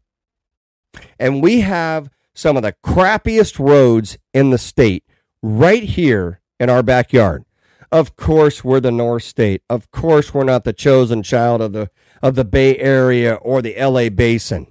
And 1.17 1.41
we 1.41 1.61
have 1.61 2.09
some 2.33 2.57
of 2.57 2.63
the 2.63 2.75
crappiest 2.85 3.59
roads 3.59 4.17
in 4.33 4.49
the 4.49 4.57
state 4.57 5.05
right 5.41 5.83
here 5.83 6.41
in 6.59 6.69
our 6.69 6.83
backyard. 6.83 7.43
Of 7.91 8.15
course, 8.15 8.63
we're 8.63 8.79
the 8.79 8.91
North 8.91 9.23
State. 9.23 9.61
Of 9.69 9.91
course, 9.91 10.33
we're 10.33 10.43
not 10.43 10.63
the 10.63 10.73
chosen 10.73 11.23
child 11.23 11.61
of 11.61 11.73
the 11.73 11.89
of 12.21 12.35
the 12.35 12.45
Bay 12.45 12.77
Area 12.77 13.35
or 13.35 13.61
the 13.61 13.75
LA 13.79 14.09
Basin. 14.09 14.67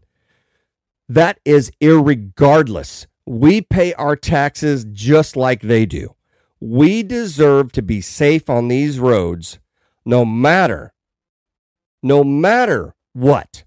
That 1.09 1.39
is 1.45 1.71
irregardless. 1.81 3.07
We 3.25 3.61
pay 3.63 3.95
our 3.95 4.17
taxes 4.17 4.85
just 4.91 5.37
like 5.37 5.63
they 5.63 5.87
do. 5.87 6.15
We 6.61 7.03
deserve 7.03 7.73
to 7.73 7.83
be 7.83 8.01
safe 8.01 8.51
on 8.51 8.69
these 8.69 8.99
roads 8.99 9.59
no 10.05 10.25
matter 10.25 10.93
no 12.03 12.23
matter 12.23 12.95
what. 13.13 13.65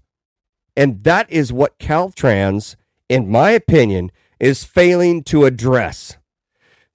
And 0.76 1.04
that 1.04 1.30
is 1.30 1.52
what 1.52 1.78
Caltrans 1.78 2.76
in 3.08 3.28
my 3.30 3.50
opinion 3.50 4.10
is 4.38 4.64
failing 4.64 5.22
to 5.24 5.44
address. 5.44 6.16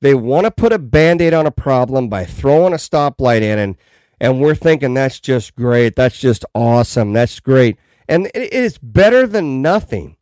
They 0.02 0.14
want 0.14 0.46
to 0.46 0.52
put 0.52 0.74
a 0.74 0.80
band 0.80 1.22
aid 1.22 1.34
on 1.34 1.46
a 1.46 1.52
problem 1.52 2.10
by 2.10 2.26
throwing 2.26 2.74
a 2.74 2.78
stoplight 2.78 3.42
in, 3.42 3.58
and, 3.58 3.76
and 4.20 4.42
we're 4.42 4.56
thinking 4.56 4.94
that's 4.94 5.20
just 5.20 5.56
great. 5.56 5.96
That's 5.96 6.20
just 6.20 6.46
awesome. 6.54 7.14
That's 7.14 7.40
great. 7.40 7.78
And 8.08 8.28
it 8.36 8.54
is 8.54 8.78
better 8.78 9.26
than 9.26 9.62
nothing. 9.62 10.18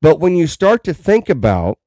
But 0.00 0.20
when 0.20 0.36
you 0.36 0.46
start 0.46 0.84
to 0.84 0.94
think 0.94 1.28
about 1.28 1.78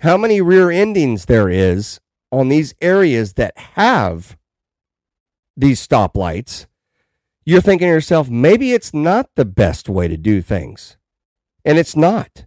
how 0.00 0.16
many 0.16 0.40
rear 0.40 0.70
endings 0.70 1.26
there 1.26 1.48
is 1.48 2.00
on 2.32 2.48
these 2.48 2.74
areas 2.80 3.34
that 3.34 3.56
have 3.56 4.36
these 5.56 5.86
stoplights, 5.86 6.66
you're 7.44 7.60
thinking 7.60 7.86
to 7.86 7.92
yourself, 7.92 8.30
maybe 8.30 8.72
it's 8.72 8.94
not 8.94 9.28
the 9.36 9.44
best 9.44 9.88
way 9.88 10.08
to 10.08 10.16
do 10.16 10.40
things. 10.40 10.96
And 11.64 11.78
it's 11.78 11.94
not. 11.94 12.46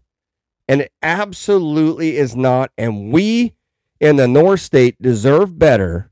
And 0.67 0.81
it 0.81 0.91
absolutely 1.01 2.17
is 2.17 2.35
not. 2.35 2.71
And 2.77 3.11
we 3.11 3.53
in 3.99 4.15
the 4.15 4.27
North 4.27 4.61
State 4.61 5.01
deserve 5.01 5.57
better 5.57 6.11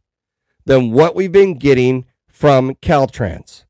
than 0.66 0.92
what 0.92 1.16
we've 1.16 1.32
been 1.32 1.58
getting 1.58 2.06
from 2.28 2.76
Caltrans. 2.76 3.66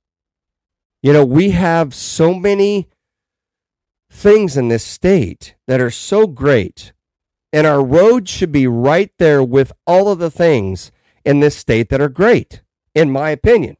You 1.01 1.13
know, 1.13 1.25
we 1.25 1.51
have 1.51 1.93
so 1.93 2.33
many 2.33 2.89
things 4.09 4.57
in 4.57 4.69
this 4.69 4.83
state 4.83 5.55
that 5.67 5.81
are 5.81 5.91
so 5.91 6.25
great, 6.25 6.93
and 7.53 7.67
our 7.67 7.83
roads 7.83 8.31
should 8.31 8.51
be 8.51 8.65
right 8.65 9.11
there 9.19 9.43
with 9.43 9.71
all 9.85 10.09
of 10.09 10.19
the 10.19 10.31
things 10.31 10.91
in 11.23 11.41
this 11.41 11.55
state 11.55 11.89
that 11.89 12.01
are 12.01 12.09
great, 12.09 12.61
in 12.93 13.11
my 13.11 13.29
opinion. 13.29 13.77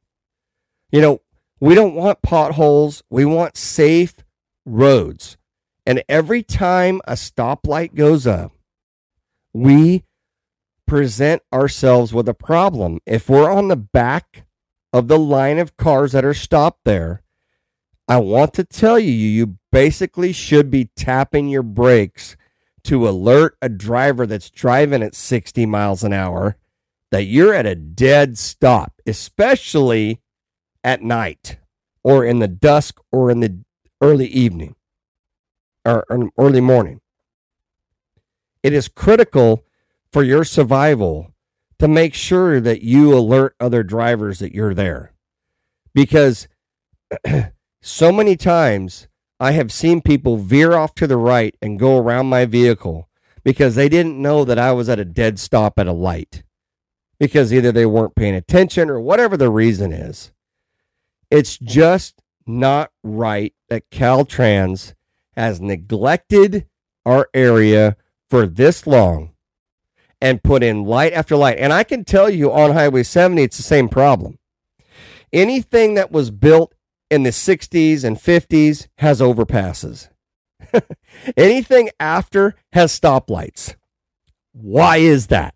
You 0.92 1.02
know, 1.02 1.22
we 1.60 1.74
don't 1.74 1.96
want 1.96 2.22
potholes, 2.22 3.02
we 3.10 3.26
want 3.26 3.58
safe 3.58 4.16
roads. 4.66 5.38
And 5.86 6.04
every 6.10 6.44
time 6.44 7.02
a 7.08 7.14
stoplight 7.14 7.96
goes 7.96 8.28
up, 8.28 8.52
we 9.54 10.04
present 10.88 11.42
ourselves 11.54 12.14
with 12.14 12.30
a 12.30 12.34
problem. 12.34 13.00
If 13.06 13.30
we're 13.30 13.52
on 13.52 13.68
the 13.68 13.76
back 13.76 14.46
of 14.94 15.08
the 15.08 15.20
line 15.20 15.58
of 15.60 15.78
cars 15.78 16.12
that 16.14 16.26
are 16.26 16.34
stopped 16.34 16.86
there, 16.86 17.24
I 18.08 18.18
want 18.18 18.54
to 18.56 18.64
tell 18.64 19.00
you, 19.00 19.12
you 19.12 19.58
basically 19.72 20.32
should 20.32 20.70
be 20.70 20.92
tapping 20.96 21.50
your 21.50 21.64
brakes 21.64 22.38
to 22.84 23.10
alert 23.10 23.58
a 23.62 23.70
driver 23.70 24.28
that's 24.28 24.52
driving 24.52 25.02
at 25.02 25.16
60 25.16 25.66
miles 25.66 26.04
an 26.04 26.14
hour 26.14 26.58
that 27.12 27.24
you're 27.24 27.54
at 27.54 27.66
a 27.66 27.76
dead 27.76 28.38
stop, 28.38 28.94
especially 29.08 30.22
at 30.84 31.02
night 31.02 31.58
or 32.04 32.24
in 32.24 32.40
the 32.40 32.48
dusk 32.48 33.00
or 33.12 33.32
in 33.32 33.40
the 33.40 33.58
early 34.02 34.28
evening 34.28 34.76
or 35.84 36.06
early 36.38 36.62
morning. 36.62 37.02
It 38.62 38.74
is 38.74 38.88
critical 38.88 39.65
for 40.16 40.24
your 40.24 40.46
survival 40.46 41.34
to 41.78 41.90
make 41.90 42.14
sure 42.14 42.62
that 42.62 42.82
you 42.82 43.14
alert 43.14 43.54
other 43.60 43.84
drivers 43.84 44.40
that 44.40 44.56
you're 44.56 44.74
there. 44.74 45.12
Because 45.94 46.48
so 47.82 48.14
many 48.14 48.38
times 48.38 49.10
I 49.42 49.52
have 49.52 49.74
seen 49.74 50.00
people 50.00 50.38
veer 50.38 50.72
off 50.72 50.96
to 50.96 51.06
the 51.06 51.18
right 51.18 51.54
and 51.62 51.78
go 51.78 51.98
around 51.98 52.28
my 52.28 52.46
vehicle 52.46 53.10
because 53.44 53.76
they 53.76 53.90
didn't 53.90 54.22
know 54.22 54.46
that 54.46 54.58
I 54.58 54.72
was 54.72 54.88
at 54.88 55.00
a 55.00 55.04
dead 55.04 55.38
stop 55.38 55.78
at 55.78 55.86
a 55.86 55.92
light 55.92 56.44
because 57.20 57.52
either 57.52 57.74
they 57.74 57.86
weren't 57.86 58.16
paying 58.16 58.36
attention 58.36 58.90
or 58.90 59.02
whatever 59.02 59.36
the 59.36 59.50
reason 59.50 59.92
is. 59.92 60.32
It's 61.30 61.58
just 61.58 62.22
not 62.48 62.90
right 63.04 63.54
that 63.68 63.92
Caltrans 63.92 64.94
has 65.36 65.60
neglected 65.60 66.68
our 67.06 67.28
area 67.34 67.98
for 68.30 68.48
this 68.48 68.88
long 68.88 69.35
and 70.22 70.44
put 70.44 70.64
in 70.64 70.84
light 70.84 71.14
after 71.14 71.36
light. 71.36 71.58
And 71.60 71.74
I 71.74 71.84
can 71.84 72.04
tell 72.04 72.30
you 72.30 72.52
on 72.52 72.74
Highway 72.74 73.04
70, 73.04 73.42
it's 73.44 73.58
the 73.58 73.64
same 73.64 73.90
problem. 73.90 74.38
Anything 75.34 75.96
that 75.96 76.12
was 76.12 76.32
built 76.32 76.74
in 77.10 77.24
the 77.24 77.30
60s 77.30 78.04
and 78.04 78.18
50s 78.18 78.88
has 78.98 79.22
overpasses. 79.22 80.10
Anything 81.38 81.90
after 82.00 82.56
has 82.74 82.98
stoplights. 82.98 83.76
Why 84.54 84.98
is 84.98 85.28
that? 85.28 85.54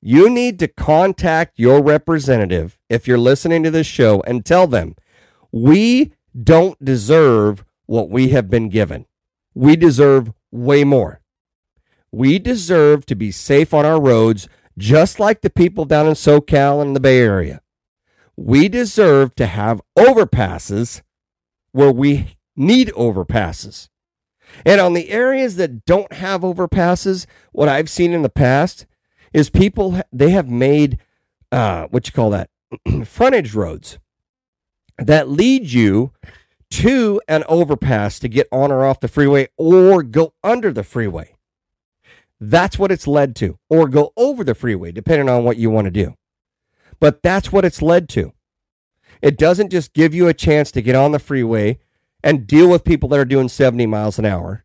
You 0.00 0.28
need 0.30 0.58
to 0.60 0.68
contact 0.68 1.58
your 1.58 1.82
representative 1.82 2.78
if 2.88 3.08
you're 3.08 3.18
listening 3.18 3.62
to 3.62 3.70
this 3.70 3.86
show 3.86 4.22
and 4.26 4.44
tell 4.44 4.66
them 4.66 4.94
we 5.50 6.12
don't 6.40 6.82
deserve 6.84 7.64
what 7.86 8.10
we 8.10 8.28
have 8.28 8.50
been 8.50 8.68
given. 8.68 9.06
We 9.54 9.74
deserve 9.76 10.32
way 10.50 10.84
more. 10.84 11.20
We 12.16 12.38
deserve 12.38 13.04
to 13.06 13.14
be 13.14 13.30
safe 13.30 13.74
on 13.74 13.84
our 13.84 14.00
roads, 14.00 14.48
just 14.78 15.20
like 15.20 15.42
the 15.42 15.50
people 15.50 15.84
down 15.84 16.06
in 16.06 16.14
SoCal 16.14 16.80
and 16.80 16.96
the 16.96 17.00
Bay 17.00 17.18
Area. 17.20 17.60
We 18.38 18.70
deserve 18.70 19.34
to 19.34 19.44
have 19.44 19.82
overpasses 19.98 21.02
where 21.72 21.92
we 21.92 22.38
need 22.56 22.88
overpasses. 22.96 23.90
And 24.64 24.80
on 24.80 24.94
the 24.94 25.10
areas 25.10 25.56
that 25.56 25.84
don't 25.84 26.10
have 26.14 26.40
overpasses, 26.40 27.26
what 27.52 27.68
I've 27.68 27.90
seen 27.90 28.14
in 28.14 28.22
the 28.22 28.30
past 28.30 28.86
is 29.34 29.50
people 29.50 30.00
they 30.10 30.30
have 30.30 30.48
made 30.48 30.98
uh, 31.52 31.86
what 31.88 32.06
you 32.06 32.14
call 32.14 32.30
that 32.30 32.48
frontage 33.04 33.52
roads 33.52 33.98
that 34.96 35.28
lead 35.28 35.70
you 35.70 36.12
to 36.70 37.20
an 37.28 37.44
overpass 37.46 38.18
to 38.20 38.28
get 38.30 38.48
on 38.50 38.72
or 38.72 38.86
off 38.86 39.00
the 39.00 39.06
freeway 39.06 39.48
or 39.58 40.02
go 40.02 40.32
under 40.42 40.72
the 40.72 40.82
freeway. 40.82 41.35
That's 42.40 42.78
what 42.78 42.92
it's 42.92 43.06
led 43.06 43.34
to, 43.36 43.58
or 43.70 43.88
go 43.88 44.12
over 44.16 44.44
the 44.44 44.54
freeway, 44.54 44.92
depending 44.92 45.28
on 45.28 45.44
what 45.44 45.56
you 45.56 45.70
want 45.70 45.86
to 45.86 45.90
do. 45.90 46.14
But 47.00 47.22
that's 47.22 47.50
what 47.50 47.64
it's 47.64 47.82
led 47.82 48.08
to. 48.10 48.32
It 49.22 49.38
doesn't 49.38 49.70
just 49.70 49.94
give 49.94 50.14
you 50.14 50.28
a 50.28 50.34
chance 50.34 50.70
to 50.72 50.82
get 50.82 50.94
on 50.94 51.12
the 51.12 51.18
freeway 51.18 51.78
and 52.22 52.46
deal 52.46 52.68
with 52.68 52.84
people 52.84 53.08
that 53.10 53.18
are 53.18 53.24
doing 53.24 53.48
70 53.48 53.86
miles 53.86 54.18
an 54.18 54.26
hour. 54.26 54.64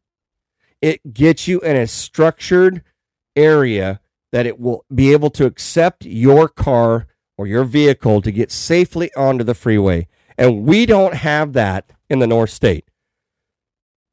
It 0.82 1.14
gets 1.14 1.48
you 1.48 1.60
in 1.62 1.76
a 1.76 1.88
structured 1.88 2.84
area 3.36 4.02
that 4.32 4.46
it 4.46 4.60
will 4.60 4.86
be 4.94 5.12
able 5.12 5.30
to 5.32 5.46
accept 5.46 6.06
your 6.06 6.48
car 6.50 7.08
or 7.38 7.48
your 7.48 7.64
vehicle 7.64 8.22
to 8.22 8.32
get 8.32 8.52
safely 8.52 9.14
onto 9.16 9.44
the 9.44 9.54
freeway. 9.54 10.08
And 10.38 10.66
we 10.66 10.86
don't 10.86 11.14
have 11.14 11.54
that 11.54 11.92
in 12.10 12.20
the 12.20 12.28
North 12.28 12.50
State. 12.50 12.86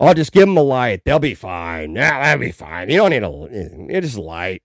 I'll 0.01 0.15
just 0.15 0.33
give 0.33 0.47
them 0.47 0.57
a 0.57 0.63
light. 0.63 1.03
They'll 1.05 1.19
be 1.19 1.35
fine. 1.35 1.97
Yeah, 1.97 2.21
that'll 2.21 2.41
be 2.41 2.53
fine. 2.53 2.89
You 2.89 2.99
don't 2.99 3.11
need 3.11 3.25
a. 3.25 3.45
It 3.51 3.95
eh, 3.95 4.07
is 4.07 4.17
light. 4.17 4.63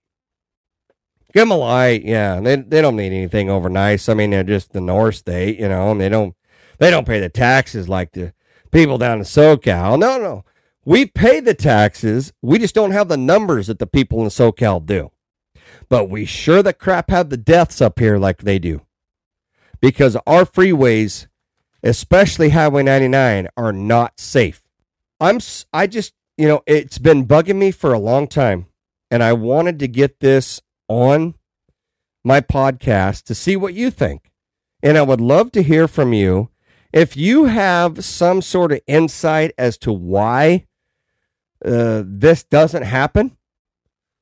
Give 1.32 1.42
them 1.42 1.50
a 1.50 1.56
light. 1.56 2.04
Yeah, 2.04 2.40
they 2.40 2.56
they 2.56 2.80
don't 2.80 2.96
need 2.96 3.12
anything 3.12 3.50
overnight. 3.50 4.08
I 4.08 4.14
mean, 4.14 4.30
they're 4.30 4.44
just 4.44 4.72
the 4.72 4.80
North 4.80 5.16
State, 5.16 5.58
you 5.58 5.68
know, 5.68 5.90
and 5.90 6.00
they 6.00 6.08
don't 6.08 6.36
they 6.78 6.90
don't 6.90 7.06
pay 7.06 7.18
the 7.18 7.28
taxes 7.28 7.88
like 7.88 8.12
the 8.12 8.32
people 8.70 8.98
down 8.98 9.18
in 9.18 9.24
SoCal. 9.24 9.98
No, 9.98 10.18
no, 10.18 10.44
we 10.84 11.06
pay 11.06 11.40
the 11.40 11.54
taxes. 11.54 12.32
We 12.40 12.60
just 12.60 12.74
don't 12.74 12.92
have 12.92 13.08
the 13.08 13.16
numbers 13.16 13.66
that 13.66 13.80
the 13.80 13.86
people 13.86 14.22
in 14.22 14.28
SoCal 14.28 14.84
do. 14.86 15.10
But 15.88 16.08
we 16.08 16.24
sure 16.24 16.62
the 16.62 16.72
crap 16.72 17.10
have 17.10 17.30
the 17.30 17.36
deaths 17.36 17.80
up 17.80 17.98
here 17.98 18.18
like 18.18 18.42
they 18.42 18.60
do, 18.60 18.82
because 19.80 20.16
our 20.26 20.44
freeways, 20.44 21.26
especially 21.82 22.50
Highway 22.50 22.84
99, 22.84 23.48
are 23.56 23.72
not 23.72 24.20
safe. 24.20 24.63
I'm 25.24 25.40
I 25.72 25.86
just 25.86 26.12
you 26.36 26.46
know 26.46 26.62
it's 26.66 26.98
been 26.98 27.26
bugging 27.26 27.56
me 27.56 27.70
for 27.70 27.92
a 27.92 27.98
long 27.98 28.28
time, 28.28 28.66
and 29.10 29.22
I 29.22 29.32
wanted 29.32 29.78
to 29.78 29.88
get 29.88 30.20
this 30.20 30.60
on 30.86 31.34
my 32.22 32.40
podcast 32.40 33.24
to 33.24 33.34
see 33.34 33.56
what 33.56 33.74
you 33.74 33.90
think. 33.90 34.30
And 34.82 34.98
I 34.98 35.02
would 35.02 35.20
love 35.20 35.50
to 35.52 35.62
hear 35.62 35.88
from 35.88 36.12
you 36.12 36.50
if 36.92 37.16
you 37.16 37.46
have 37.46 38.04
some 38.04 38.42
sort 38.42 38.70
of 38.70 38.80
insight 38.86 39.52
as 39.56 39.78
to 39.78 39.92
why 39.92 40.66
uh, 41.64 42.02
this 42.04 42.44
doesn't 42.44 42.82
happen, 42.82 43.36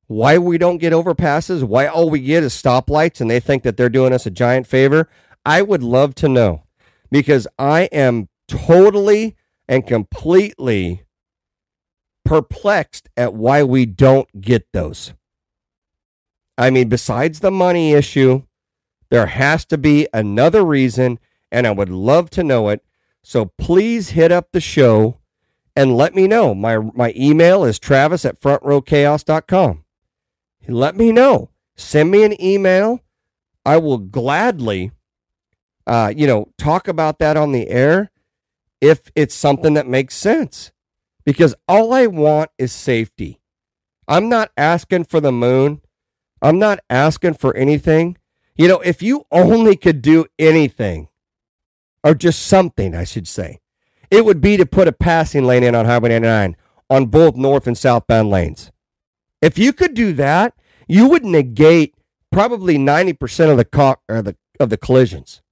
why 0.06 0.38
we 0.38 0.56
don't 0.56 0.78
get 0.78 0.92
overpasses, 0.92 1.64
why 1.64 1.86
all 1.86 2.10
we 2.10 2.20
get 2.20 2.44
is 2.44 2.54
stoplights 2.54 3.20
and 3.20 3.28
they 3.28 3.40
think 3.40 3.64
that 3.64 3.76
they're 3.76 3.88
doing 3.88 4.12
us 4.12 4.24
a 4.24 4.30
giant 4.30 4.68
favor. 4.68 5.08
I 5.44 5.62
would 5.62 5.82
love 5.82 6.14
to 6.16 6.28
know 6.28 6.62
because 7.10 7.48
I 7.58 7.82
am 7.92 8.28
totally 8.46 9.36
and 9.72 9.86
completely 9.86 11.02
perplexed 12.26 13.08
at 13.16 13.32
why 13.32 13.62
we 13.62 13.86
don't 13.86 14.42
get 14.42 14.70
those. 14.74 15.14
I 16.58 16.68
mean, 16.68 16.90
besides 16.90 17.40
the 17.40 17.50
money 17.50 17.92
issue, 17.92 18.42
there 19.08 19.28
has 19.28 19.64
to 19.64 19.78
be 19.78 20.06
another 20.12 20.62
reason, 20.62 21.18
and 21.50 21.66
I 21.66 21.70
would 21.70 21.88
love 21.88 22.28
to 22.30 22.44
know 22.44 22.68
it. 22.68 22.84
So 23.22 23.46
please 23.56 24.10
hit 24.10 24.30
up 24.30 24.52
the 24.52 24.60
show 24.60 25.16
and 25.74 25.96
let 25.96 26.14
me 26.14 26.28
know. 26.28 26.54
My 26.54 26.76
my 26.76 27.14
email 27.16 27.64
is 27.64 27.78
travis 27.78 28.26
at 28.26 28.38
frontrowchaos.com. 28.38 29.84
Let 30.68 30.96
me 30.96 31.12
know. 31.12 31.48
Send 31.76 32.10
me 32.10 32.24
an 32.24 32.38
email. 32.38 33.00
I 33.64 33.78
will 33.78 33.96
gladly, 33.96 34.92
uh, 35.86 36.12
you 36.14 36.26
know, 36.26 36.52
talk 36.58 36.88
about 36.88 37.18
that 37.20 37.38
on 37.38 37.52
the 37.52 37.68
air 37.68 38.11
if 38.82 39.10
it's 39.14 39.34
something 39.34 39.74
that 39.74 39.86
makes 39.86 40.14
sense. 40.14 40.72
Because 41.24 41.54
all 41.68 41.94
I 41.94 42.08
want 42.08 42.50
is 42.58 42.72
safety. 42.72 43.40
I'm 44.08 44.28
not 44.28 44.50
asking 44.56 45.04
for 45.04 45.20
the 45.20 45.32
moon. 45.32 45.80
I'm 46.42 46.58
not 46.58 46.80
asking 46.90 47.34
for 47.34 47.56
anything. 47.56 48.18
You 48.56 48.66
know, 48.66 48.80
if 48.80 49.00
you 49.00 49.24
only 49.30 49.76
could 49.76 50.02
do 50.02 50.26
anything, 50.38 51.08
or 52.04 52.14
just 52.14 52.42
something, 52.42 52.94
I 52.94 53.04
should 53.04 53.28
say, 53.28 53.60
it 54.10 54.24
would 54.24 54.40
be 54.40 54.56
to 54.56 54.66
put 54.66 54.88
a 54.88 54.92
passing 54.92 55.44
lane 55.44 55.62
in 55.62 55.76
on 55.76 55.86
Highway 55.86 56.10
99 56.10 56.56
on 56.90 57.06
both 57.06 57.36
north 57.36 57.68
and 57.68 57.78
southbound 57.78 58.28
lanes. 58.28 58.72
If 59.40 59.58
you 59.58 59.72
could 59.72 59.94
do 59.94 60.12
that, 60.14 60.54
you 60.88 61.08
would 61.08 61.24
negate 61.24 61.94
probably 62.32 62.76
90% 62.76 63.50
of 63.50 63.56
the, 63.56 63.64
co- 63.64 64.00
the 64.08 64.36
of 64.60 64.70
the 64.70 64.76
collisions 64.76 65.42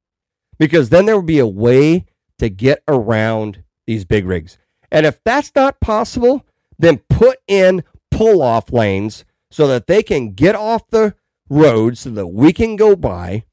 because 0.58 0.90
then 0.90 1.06
there 1.06 1.16
would 1.16 1.26
be 1.26 1.38
a 1.38 1.46
way 1.46 2.06
to 2.40 2.50
get 2.50 2.82
around 2.88 3.62
these 3.86 4.04
big 4.04 4.26
rigs. 4.26 4.58
And 4.90 5.06
if 5.06 5.22
that's 5.24 5.52
not 5.54 5.80
possible, 5.80 6.44
then 6.78 6.98
put 7.08 7.38
in 7.46 7.84
pull 8.10 8.42
off 8.42 8.72
lanes 8.72 9.24
so 9.50 9.66
that 9.68 9.86
they 9.86 10.02
can 10.02 10.32
get 10.32 10.54
off 10.54 10.88
the 10.88 11.14
road 11.48 11.96
so 11.96 12.10
that 12.10 12.28
we 12.28 12.52
can 12.52 12.76
go 12.76 12.96
by 12.96 13.44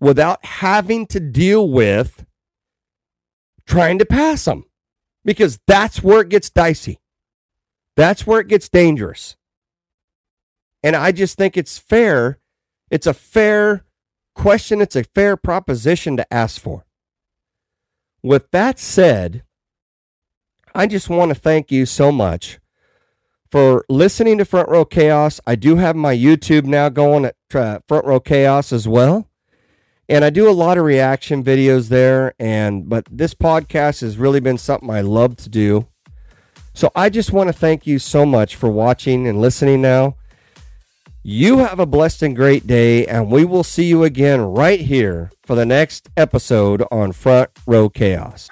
without 0.00 0.44
having 0.44 1.06
to 1.06 1.20
deal 1.20 1.68
with 1.68 2.24
trying 3.66 3.98
to 3.98 4.04
pass 4.04 4.44
them 4.44 4.64
because 5.24 5.58
that's 5.66 6.02
where 6.02 6.20
it 6.20 6.28
gets 6.28 6.50
dicey. 6.50 6.98
That's 7.96 8.26
where 8.26 8.40
it 8.40 8.48
gets 8.48 8.68
dangerous. 8.68 9.36
And 10.82 10.96
I 10.96 11.12
just 11.12 11.36
think 11.36 11.56
it's 11.56 11.78
fair. 11.78 12.38
It's 12.90 13.06
a 13.06 13.14
fair 13.14 13.84
question. 14.34 14.80
It's 14.80 14.96
a 14.96 15.04
fair 15.04 15.36
proposition 15.36 16.16
to 16.16 16.32
ask 16.32 16.60
for. 16.60 16.84
With 18.22 18.50
that 18.52 18.78
said, 18.78 19.42
I 20.74 20.86
just 20.86 21.08
want 21.08 21.30
to 21.30 21.34
thank 21.34 21.72
you 21.72 21.86
so 21.86 22.12
much 22.12 22.58
for 23.50 23.84
listening 23.88 24.38
to 24.38 24.44
Front 24.44 24.68
Row 24.68 24.84
Chaos. 24.84 25.40
I 25.46 25.56
do 25.56 25.76
have 25.76 25.96
my 25.96 26.16
YouTube 26.16 26.64
now 26.64 26.88
going 26.88 27.26
at 27.26 27.36
uh, 27.54 27.80
Front 27.86 28.06
Row 28.06 28.20
Chaos 28.20 28.72
as 28.72 28.88
well. 28.88 29.28
And 30.08 30.24
I 30.24 30.30
do 30.30 30.48
a 30.48 30.52
lot 30.52 30.78
of 30.78 30.84
reaction 30.84 31.44
videos 31.44 31.88
there 31.88 32.34
and 32.38 32.88
but 32.88 33.06
this 33.10 33.34
podcast 33.34 34.00
has 34.00 34.18
really 34.18 34.40
been 34.40 34.58
something 34.58 34.90
I 34.90 35.00
love 35.00 35.36
to 35.36 35.48
do. 35.48 35.88
So 36.74 36.90
I 36.94 37.10
just 37.10 37.32
want 37.32 37.48
to 37.48 37.52
thank 37.52 37.86
you 37.86 37.98
so 37.98 38.24
much 38.24 38.56
for 38.56 38.70
watching 38.70 39.26
and 39.26 39.40
listening 39.40 39.82
now. 39.82 40.16
You 41.24 41.58
have 41.58 41.78
a 41.78 41.86
blessed 41.86 42.24
and 42.24 42.34
great 42.34 42.66
day 42.66 43.06
and 43.06 43.30
we 43.30 43.44
will 43.44 43.62
see 43.62 43.84
you 43.84 44.02
again 44.02 44.40
right 44.40 44.80
here 44.80 45.30
for 45.44 45.54
the 45.54 45.64
next 45.64 46.08
episode 46.16 46.82
on 46.90 47.12
Front 47.12 47.50
Row 47.64 47.88
Chaos. 47.88 48.48